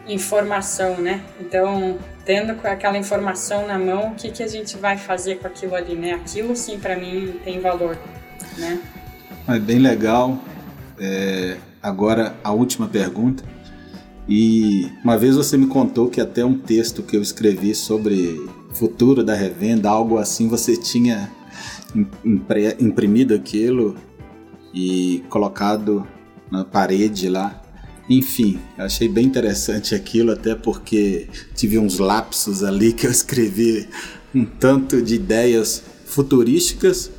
informação, 0.08 0.98
né? 0.98 1.22
Então, 1.40 2.00
tendo 2.26 2.54
aquela 2.64 2.98
informação 2.98 3.68
na 3.68 3.78
mão, 3.78 4.14
o 4.14 4.16
que, 4.16 4.32
que 4.32 4.42
a 4.42 4.48
gente 4.48 4.76
vai 4.78 4.98
fazer 4.98 5.36
com 5.36 5.46
aquilo 5.46 5.76
ali, 5.76 5.94
né? 5.94 6.14
Aquilo 6.14 6.56
sim 6.56 6.80
para 6.80 6.96
mim 6.98 7.36
tem 7.44 7.60
valor, 7.60 7.96
né? 8.58 8.82
É 9.48 9.60
bem 9.60 9.78
legal. 9.78 10.40
É, 11.00 11.58
agora 11.84 12.36
a 12.44 12.52
última 12.52 12.88
pergunta. 12.88 13.44
E 14.28 14.90
uma 15.04 15.20
vez 15.20 15.36
você 15.36 15.56
me 15.56 15.68
contou 15.68 16.10
que 16.10 16.20
até 16.20 16.44
um 16.44 16.58
texto 16.58 17.04
que 17.04 17.16
eu 17.16 17.22
escrevi 17.22 17.76
sobre 17.76 18.44
futuro 18.74 19.24
da 19.24 19.36
revenda, 19.36 19.88
algo 19.88 20.18
assim, 20.18 20.48
você 20.48 20.76
tinha 20.76 21.30
imprimido 22.80 23.36
aquilo 23.36 23.96
e 24.74 25.24
colocado 25.30 26.08
na 26.50 26.64
parede 26.64 27.30
lá. 27.30 27.62
Enfim, 28.10 28.60
achei 28.78 29.08
bem 29.08 29.26
interessante 29.26 29.96
aquilo, 29.96 30.32
até 30.32 30.54
porque 30.54 31.28
tive 31.56 31.78
uns 31.78 31.98
lapsos 31.98 32.64
ali 32.64 32.92
que 32.94 33.08
eu 33.08 33.12
escrevi 33.12 33.88
um 34.34 34.46
tanto 34.46 35.02
de 35.02 35.16
ideias 35.16 35.84
futurísticas. 36.06 37.12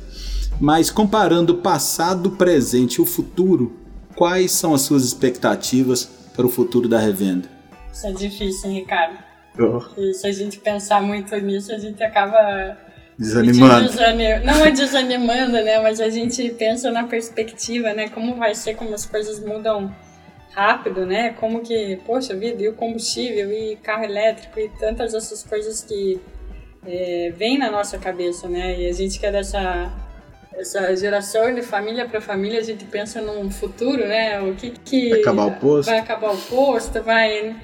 Mas 0.59 0.91
comparando 0.91 1.53
o 1.53 1.57
passado, 1.57 2.27
o 2.27 2.31
presente 2.35 2.95
e 2.95 3.01
o 3.01 3.05
futuro, 3.05 3.75
quais 4.15 4.51
são 4.51 4.73
as 4.73 4.81
suas 4.81 5.03
expectativas 5.03 6.05
para 6.35 6.45
o 6.45 6.49
futuro 6.49 6.87
da 6.87 6.99
revenda? 6.99 7.49
Isso 7.91 8.07
é 8.07 8.11
difícil, 8.11 8.69
hein, 8.69 8.79
Ricardo? 8.79 9.17
Oh. 9.59 9.79
se 10.13 10.25
a 10.25 10.31
gente 10.31 10.57
pensar 10.59 11.01
muito 11.01 11.35
nisso, 11.37 11.71
a 11.71 11.77
gente 11.77 12.03
acaba 12.03 12.75
Desanimando. 13.17 13.89
Desanim... 13.89 14.43
Não 14.43 14.65
é 14.65 14.71
desanimando, 14.71 15.53
né? 15.53 15.79
Mas 15.79 15.99
a 15.99 16.09
gente 16.09 16.49
pensa 16.51 16.91
na 16.91 17.03
perspectiva, 17.03 17.93
né? 17.93 18.09
Como 18.09 18.35
vai 18.35 18.55
ser, 18.55 18.75
como 18.75 18.93
as 18.93 19.05
coisas 19.05 19.39
mudam 19.39 19.93
rápido, 20.51 21.05
né? 21.05 21.35
Como 21.39 21.61
que, 21.61 21.99
poxa 22.05 22.35
vida, 22.35 22.61
e 22.61 22.69
o 22.69 22.73
combustível, 22.73 23.51
e 23.51 23.75
carro 23.77 24.03
elétrico, 24.03 24.59
e 24.59 24.69
tantas 24.79 25.13
essas 25.13 25.43
coisas 25.43 25.83
que 25.83 26.19
é, 26.85 27.33
vêm 27.35 27.57
na 27.57 27.71
nossa 27.71 27.97
cabeça, 27.97 28.47
né? 28.47 28.79
E 28.79 28.87
a 28.87 28.93
gente 28.93 29.19
quer 29.19 29.31
dessa 29.31 29.91
essa 30.55 30.95
geração 30.95 31.53
de 31.53 31.63
família 31.63 32.07
para 32.07 32.21
família, 32.21 32.59
a 32.59 32.63
gente 32.63 32.85
pensa 32.85 33.19
num 33.19 33.49
futuro, 33.49 34.07
né? 34.07 34.39
O 34.39 34.53
que 34.53 34.69
que... 34.69 35.09
Vai 35.09 35.21
acabar 35.21 35.45
o 35.45 35.51
posto. 35.51 35.89
Vai 35.89 35.99
acabar 35.99 36.31
o 36.31 36.37
posto, 36.37 37.01
vai 37.01 37.55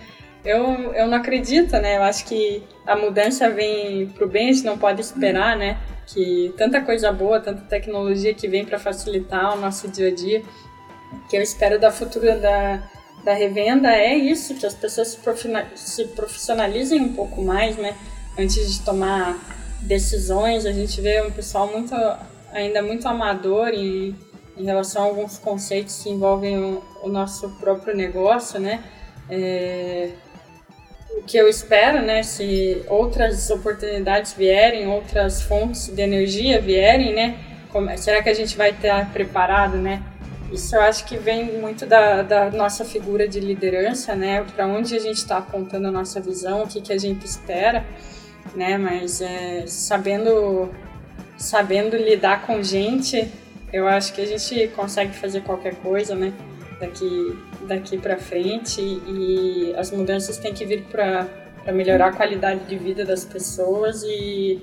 eu, 0.44 0.94
eu 0.94 1.08
não 1.08 1.18
acredito, 1.18 1.74
né? 1.74 1.98
Eu 1.98 2.04
acho 2.04 2.26
que 2.26 2.64
a 2.86 2.96
mudança 2.96 3.50
vem 3.50 4.08
pro 4.08 4.28
bem, 4.28 4.50
a 4.50 4.54
gente 4.54 4.66
não 4.66 4.78
pode 4.78 5.02
esperar, 5.02 5.58
né? 5.58 5.78
Que 6.08 6.54
tanta 6.58 6.82
coisa 6.82 7.12
boa, 7.12 7.40
tanta 7.40 7.62
tecnologia 7.62 8.34
que 8.34 8.48
vem 8.48 8.66
para 8.66 8.80
facilitar 8.80 9.58
o 9.58 9.62
nosso 9.62 9.88
dia 9.88 10.08
a 10.08 10.16
dia, 10.16 10.42
que 11.30 11.38
eu 11.38 11.42
espero 11.42 11.80
da 11.80 11.92
futura 11.92 12.38
da, 12.38 12.82
da 13.24 13.34
revenda 13.34 13.90
é 13.92 14.16
isso, 14.16 14.56
que 14.56 14.66
as 14.66 14.74
pessoas 14.74 15.20
se 15.76 16.06
profissionalizem 16.06 17.02
um 17.02 17.14
pouco 17.14 17.42
mais, 17.42 17.78
né? 17.78 17.96
Antes 18.38 18.74
de 18.74 18.82
tomar 18.82 19.38
decisões, 19.82 20.66
a 20.66 20.72
gente 20.72 21.00
vê 21.02 21.22
um 21.22 21.32
pessoal 21.32 21.68
muito 21.68 21.94
ainda 22.52 22.82
muito 22.82 23.08
amador 23.08 23.70
em, 23.70 24.16
em 24.58 24.64
relação 24.64 25.04
a 25.04 25.06
alguns 25.06 25.38
conceitos 25.38 26.02
que 26.02 26.10
envolvem 26.10 26.58
o, 26.58 26.84
o 27.04 27.10
nosso 27.10 27.50
próprio 27.60 27.96
negócio, 27.96 28.60
né? 28.60 28.84
É, 29.30 30.12
o 30.29 30.29
que 31.26 31.38
eu 31.38 31.48
espero, 31.48 32.02
né, 32.02 32.24
se 32.24 32.84
outras 32.88 33.50
oportunidades 33.50 34.34
vierem, 34.34 34.88
outras 34.88 35.42
fontes 35.42 35.88
de 35.88 36.02
energia 36.02 36.62
vierem, 36.62 37.14
né, 37.14 37.38
como, 37.72 37.96
será 37.98 38.22
que 38.22 38.30
a 38.30 38.34
gente 38.34 38.58
vai 38.58 38.72
estar 38.72 39.12
preparado, 39.12 39.78
né? 39.78 40.02
Isso 40.52 40.76
eu 40.76 40.82
acho 40.82 41.06
que 41.06 41.16
vem 41.16 41.60
muito 41.60 41.86
da, 41.86 42.24
da 42.24 42.50
nossa 42.50 42.84
figura 42.84 43.28
de 43.28 43.40
liderança, 43.40 44.16
né, 44.16 44.44
para 44.56 44.66
onde 44.66 44.96
a 44.96 45.00
gente 45.00 45.18
está 45.18 45.38
apontando 45.38 45.88
a 45.88 45.92
nossa 45.92 46.20
visão, 46.20 46.64
o 46.64 46.68
que, 46.68 46.82
que 46.82 46.92
a 46.92 46.98
gente 46.98 47.26
espera, 47.26 47.86
né, 48.56 48.78
mas 48.78 49.22
é, 49.22 49.66
sabendo, 49.68 50.72
sabendo 51.38 51.96
lidar 51.96 52.46
com 52.48 52.64
gente, 52.64 53.32
eu 53.72 53.88
acho 53.88 54.14
que 54.14 54.22
a 54.22 54.26
gente 54.26 54.68
consegue 54.76 55.14
fazer 55.14 55.42
qualquer 55.42 55.76
coisa, 55.76 56.16
né, 56.16 56.34
daqui 56.80 57.38
daqui 57.70 57.98
para 57.98 58.18
frente 58.18 58.82
e 58.82 59.74
as 59.78 59.92
mudanças 59.92 60.38
têm 60.38 60.54
que 60.54 60.66
vir 60.66 60.84
para 60.84 61.28
melhorar 61.72 62.08
a 62.08 62.12
qualidade 62.12 62.66
de 62.66 62.76
vida 62.76 63.06
das 63.06 63.24
pessoas 63.24 64.04
e, 64.04 64.60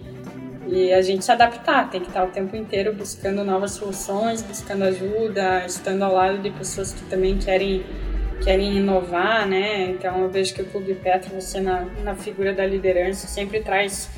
e 0.66 0.92
a 0.92 1.00
gente 1.00 1.24
se 1.24 1.32
adaptar, 1.32 1.88
tem 1.88 2.00
que 2.00 2.08
estar 2.08 2.24
o 2.24 2.28
tempo 2.28 2.56
inteiro 2.56 2.92
buscando 2.92 3.44
novas 3.44 3.72
soluções, 3.72 4.42
buscando 4.42 4.84
ajuda, 4.84 5.64
estando 5.64 6.02
ao 6.02 6.12
lado 6.12 6.38
de 6.38 6.50
pessoas 6.50 6.92
que 6.92 7.04
também 7.04 7.38
querem 7.38 7.84
querem 8.44 8.76
inovar, 8.76 9.48
né? 9.48 9.84
Então 9.84 10.20
eu 10.20 10.28
vejo 10.28 10.54
que 10.54 10.60
o 10.60 10.66
Clube 10.66 10.94
Petro, 10.94 11.34
você 11.34 11.58
na, 11.58 11.86
na 12.04 12.14
figura 12.14 12.52
da 12.52 12.66
liderança, 12.66 13.26
sempre 13.26 13.60
traz 13.60 14.10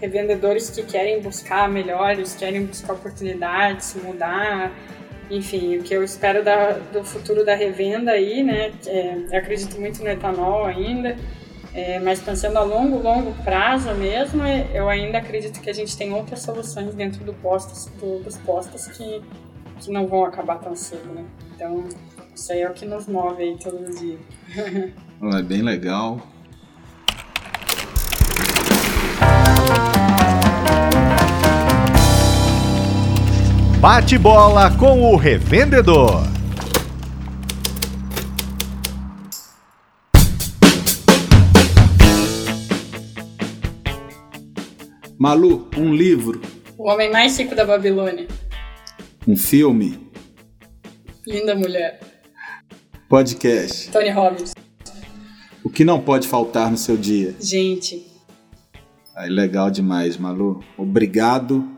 revendedores 0.00 0.70
que 0.70 0.82
querem 0.82 1.20
buscar 1.20 1.68
melhores, 1.68 2.34
querem 2.34 2.66
buscar 2.66 2.92
oportunidades, 2.92 3.96
mudar, 4.02 4.72
enfim, 5.30 5.78
o 5.78 5.82
que 5.82 5.94
eu 5.94 6.02
espero 6.02 6.44
da, 6.44 6.72
do 6.72 7.04
futuro 7.04 7.44
da 7.44 7.54
revenda 7.54 8.12
aí, 8.12 8.42
né? 8.42 8.72
É, 8.86 9.36
acredito 9.36 9.78
muito 9.80 10.02
no 10.02 10.08
etanol 10.08 10.64
ainda, 10.64 11.16
é, 11.72 11.98
mas 11.98 12.20
pensando 12.20 12.56
a 12.56 12.62
longo, 12.62 12.98
longo 12.98 13.32
prazo 13.42 13.92
mesmo, 13.94 14.42
é, 14.44 14.68
eu 14.72 14.88
ainda 14.88 15.18
acredito 15.18 15.60
que 15.60 15.70
a 15.70 15.74
gente 15.74 15.96
tem 15.96 16.12
outras 16.12 16.40
soluções 16.40 16.94
dentro 16.94 17.24
do 17.24 17.32
postos, 17.34 17.86
do, 18.00 18.22
dos 18.22 18.36
postos 18.38 18.86
que, 18.86 19.22
que 19.80 19.90
não 19.90 20.06
vão 20.06 20.24
acabar 20.24 20.58
tão 20.58 20.76
cedo, 20.76 21.12
né? 21.14 21.24
Então, 21.54 21.84
isso 22.34 22.52
aí 22.52 22.60
é 22.60 22.68
o 22.68 22.74
que 22.74 22.84
nos 22.84 23.06
move 23.06 23.42
aí 23.42 23.56
todo 23.58 23.92
dia. 23.98 24.18
é 25.38 25.42
bem 25.42 25.62
legal. 25.62 26.20
Bate 33.84 34.16
bola 34.16 34.74
com 34.78 35.02
o 35.02 35.14
revendedor. 35.14 36.22
Malu, 45.18 45.68
um 45.76 45.92
livro. 45.92 46.40
O 46.78 46.88
Homem 46.88 47.12
Mais 47.12 47.38
Rico 47.38 47.54
da 47.54 47.66
Babilônia. 47.66 48.26
Um 49.28 49.36
filme. 49.36 50.10
Linda 51.26 51.54
Mulher. 51.54 52.00
Podcast. 53.06 53.90
Tony 53.90 54.08
Robbins. 54.08 54.54
O 55.62 55.68
que 55.68 55.84
não 55.84 56.00
pode 56.00 56.26
faltar 56.26 56.70
no 56.70 56.78
seu 56.78 56.96
dia? 56.96 57.34
Gente. 57.38 58.02
Aí, 59.14 59.28
legal 59.28 59.70
demais, 59.70 60.16
Malu. 60.16 60.64
Obrigado 60.78 61.73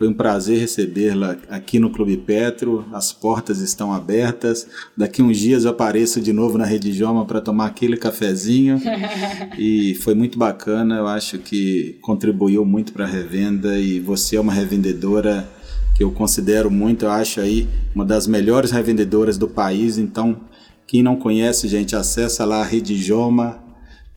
foi 0.00 0.08
um 0.08 0.14
prazer 0.14 0.58
recebê-la 0.58 1.36
aqui 1.50 1.78
no 1.78 1.90
Clube 1.90 2.16
Petro. 2.16 2.86
As 2.90 3.12
portas 3.12 3.58
estão 3.60 3.92
abertas. 3.92 4.66
Daqui 4.96 5.20
uns 5.20 5.36
dias 5.36 5.66
eu 5.66 5.72
apareço 5.72 6.22
de 6.22 6.32
novo 6.32 6.56
na 6.56 6.64
Rede 6.64 6.90
Joma 6.90 7.26
para 7.26 7.38
tomar 7.38 7.66
aquele 7.66 7.98
cafezinho. 7.98 8.80
e 9.58 9.94
foi 9.96 10.14
muito 10.14 10.38
bacana. 10.38 10.96
Eu 10.96 11.06
acho 11.06 11.38
que 11.38 11.98
contribuiu 12.00 12.64
muito 12.64 12.94
para 12.94 13.04
a 13.04 13.08
revenda 13.08 13.78
e 13.78 14.00
você 14.00 14.36
é 14.36 14.40
uma 14.40 14.54
revendedora 14.54 15.46
que 15.94 16.02
eu 16.02 16.10
considero 16.10 16.70
muito. 16.70 17.04
Eu 17.04 17.10
acho 17.10 17.38
aí 17.38 17.68
uma 17.94 18.06
das 18.06 18.26
melhores 18.26 18.70
revendedoras 18.70 19.36
do 19.36 19.48
país. 19.48 19.98
Então, 19.98 20.40
quem 20.86 21.02
não 21.02 21.14
conhece, 21.14 21.68
gente, 21.68 21.94
acessa 21.94 22.46
lá 22.46 22.62
a 22.62 22.64
Rede 22.64 22.96
Joma 22.96 23.62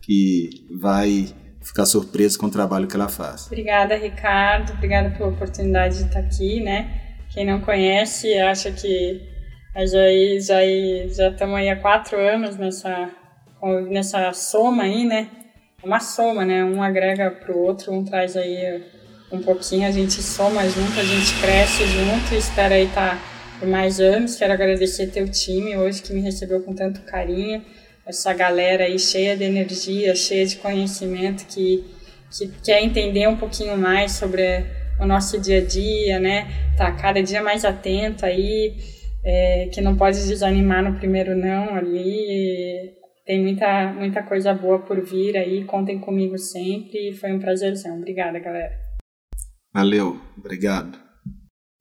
que 0.02 0.66
vai 0.80 1.28
ficar 1.64 1.86
surpreso 1.86 2.38
com 2.38 2.48
o 2.48 2.52
trabalho 2.52 2.88
que 2.88 2.96
ela 2.96 3.10
faz. 3.10 3.48
Obrigada, 3.48 3.96
Ricardo. 3.96 4.74
Obrigada 4.74 5.10
pela 5.12 5.30
oportunidade 5.30 5.98
de 5.98 6.06
estar 6.06 6.20
aqui, 6.20 6.62
né? 6.62 7.02
Quem 7.34 7.46
não 7.46 7.62
conhece, 7.62 8.38
acha 8.38 8.72
que 8.72 9.22
já 9.76 10.62
já 11.08 11.30
estamos 11.30 11.56
aí 11.56 11.70
há 11.70 11.76
quatro 11.76 12.20
anos 12.20 12.58
nessa 12.58 13.10
nessa 13.90 14.34
soma 14.34 14.84
aí, 14.84 15.06
né? 15.06 15.30
É 15.82 15.86
uma 15.86 16.00
soma, 16.00 16.46
né? 16.46 16.64
Um 16.64 16.84
agrega 16.84 17.32
para 17.32 17.56
o 17.56 17.60
outro, 17.60 17.94
um 17.94 18.04
traz 18.04 18.36
aí 18.36 18.84
um 19.32 19.42
pouquinho, 19.42 19.88
a 19.88 19.92
gente 19.92 20.22
soma 20.22 20.68
junto, 20.70 21.00
a 21.00 21.04
gente 21.04 21.42
cresce 21.42 21.88
junto 21.88 22.34
e 22.34 22.38
espera 22.38 22.76
aí 22.76 22.86
estar 22.86 23.16
tá 23.16 23.24
por 23.60 23.68
mais 23.68 24.00
anos. 24.00 24.36
Quero 24.36 24.54
agradecer 24.54 25.08
teu 25.08 25.28
time 25.30 25.76
hoje 25.78 26.02
que 26.02 26.14
me 26.14 26.22
recebeu 26.22 26.62
com 26.62 26.76
tanto 26.76 27.02
carinho 27.02 27.64
essa 28.06 28.34
galera 28.34 28.86
aí 28.86 29.00
cheia 29.00 29.36
de 29.36 29.44
energia, 29.44 30.16
cheia 30.16 30.46
de 30.46 30.58
conhecimento 30.58 31.46
que, 31.48 31.84
que 32.32 32.48
quer 32.64 32.84
entender 32.84 33.28
um 33.28 33.38
pouquinho 33.38 33.78
mais 33.78 34.14
sobre 34.14 34.66
o 35.00 35.06
nosso 35.06 35.40
dia 35.40 35.60
a 35.60 35.66
dia, 35.66 36.20
né? 36.20 36.48
Tá 36.78 36.92
cada 36.92 37.22
dia 37.22 37.42
mais 37.42 37.64
atento 37.66 38.26
aí, 38.26 38.76
é, 39.24 39.70
que 39.74 39.82
não 39.82 39.96
pode 39.96 40.18
desanimar 40.28 40.84
no 40.84 40.98
primeiro 40.98 41.36
não 41.36 41.76
ali. 41.76 42.94
Tem 43.26 43.42
muita, 43.42 43.94
muita 43.94 44.22
coisa 44.22 44.54
boa 44.54 44.80
por 44.80 45.02
vir 45.02 45.38
aí, 45.38 45.64
contem 45.64 46.00
comigo 46.00 46.38
sempre. 46.38 47.14
Foi 47.14 47.32
um 47.32 47.40
prazerzão. 47.40 47.98
Obrigada, 47.98 48.38
galera. 48.40 48.74
Valeu, 49.74 50.20
obrigado. 50.38 51.03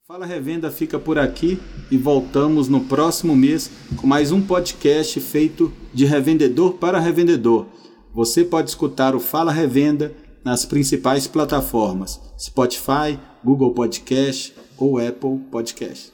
Fala 0.05 0.25
Revenda 0.25 0.69
fica 0.69 0.99
por 0.99 1.17
aqui 1.17 1.57
e 1.89 1.97
voltamos 1.97 2.67
no 2.67 2.81
próximo 2.81 3.33
mês 3.33 3.71
com 3.95 4.05
mais 4.05 4.33
um 4.33 4.41
podcast 4.41 5.17
feito 5.21 5.71
de 5.93 6.03
revendedor 6.03 6.73
para 6.73 6.99
revendedor. 6.99 7.67
Você 8.13 8.43
pode 8.43 8.69
escutar 8.69 9.15
o 9.15 9.19
Fala 9.21 9.49
Revenda 9.53 10.13
nas 10.43 10.65
principais 10.65 11.25
plataformas: 11.25 12.19
Spotify, 12.37 13.17
Google 13.41 13.73
Podcast 13.73 14.53
ou 14.77 14.97
Apple 14.97 15.39
Podcast. 15.49 16.11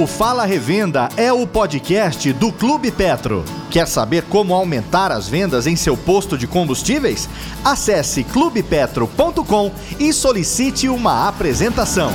O 0.00 0.06
Fala 0.06 0.44
Revenda 0.44 1.08
é 1.16 1.32
o 1.32 1.44
podcast 1.44 2.32
do 2.34 2.52
Clube 2.52 2.92
Petro. 2.92 3.44
Quer 3.70 3.86
saber 3.86 4.24
como 4.24 4.52
aumentar 4.52 5.12
as 5.12 5.28
vendas 5.28 5.66
em 5.66 5.76
seu 5.76 5.96
posto 5.96 6.36
de 6.36 6.48
combustíveis? 6.48 7.28
Acesse 7.64 8.24
clubepetro.com 8.24 9.72
e 9.98 10.12
solicite 10.12 10.88
uma 10.88 11.28
apresentação. 11.28 12.12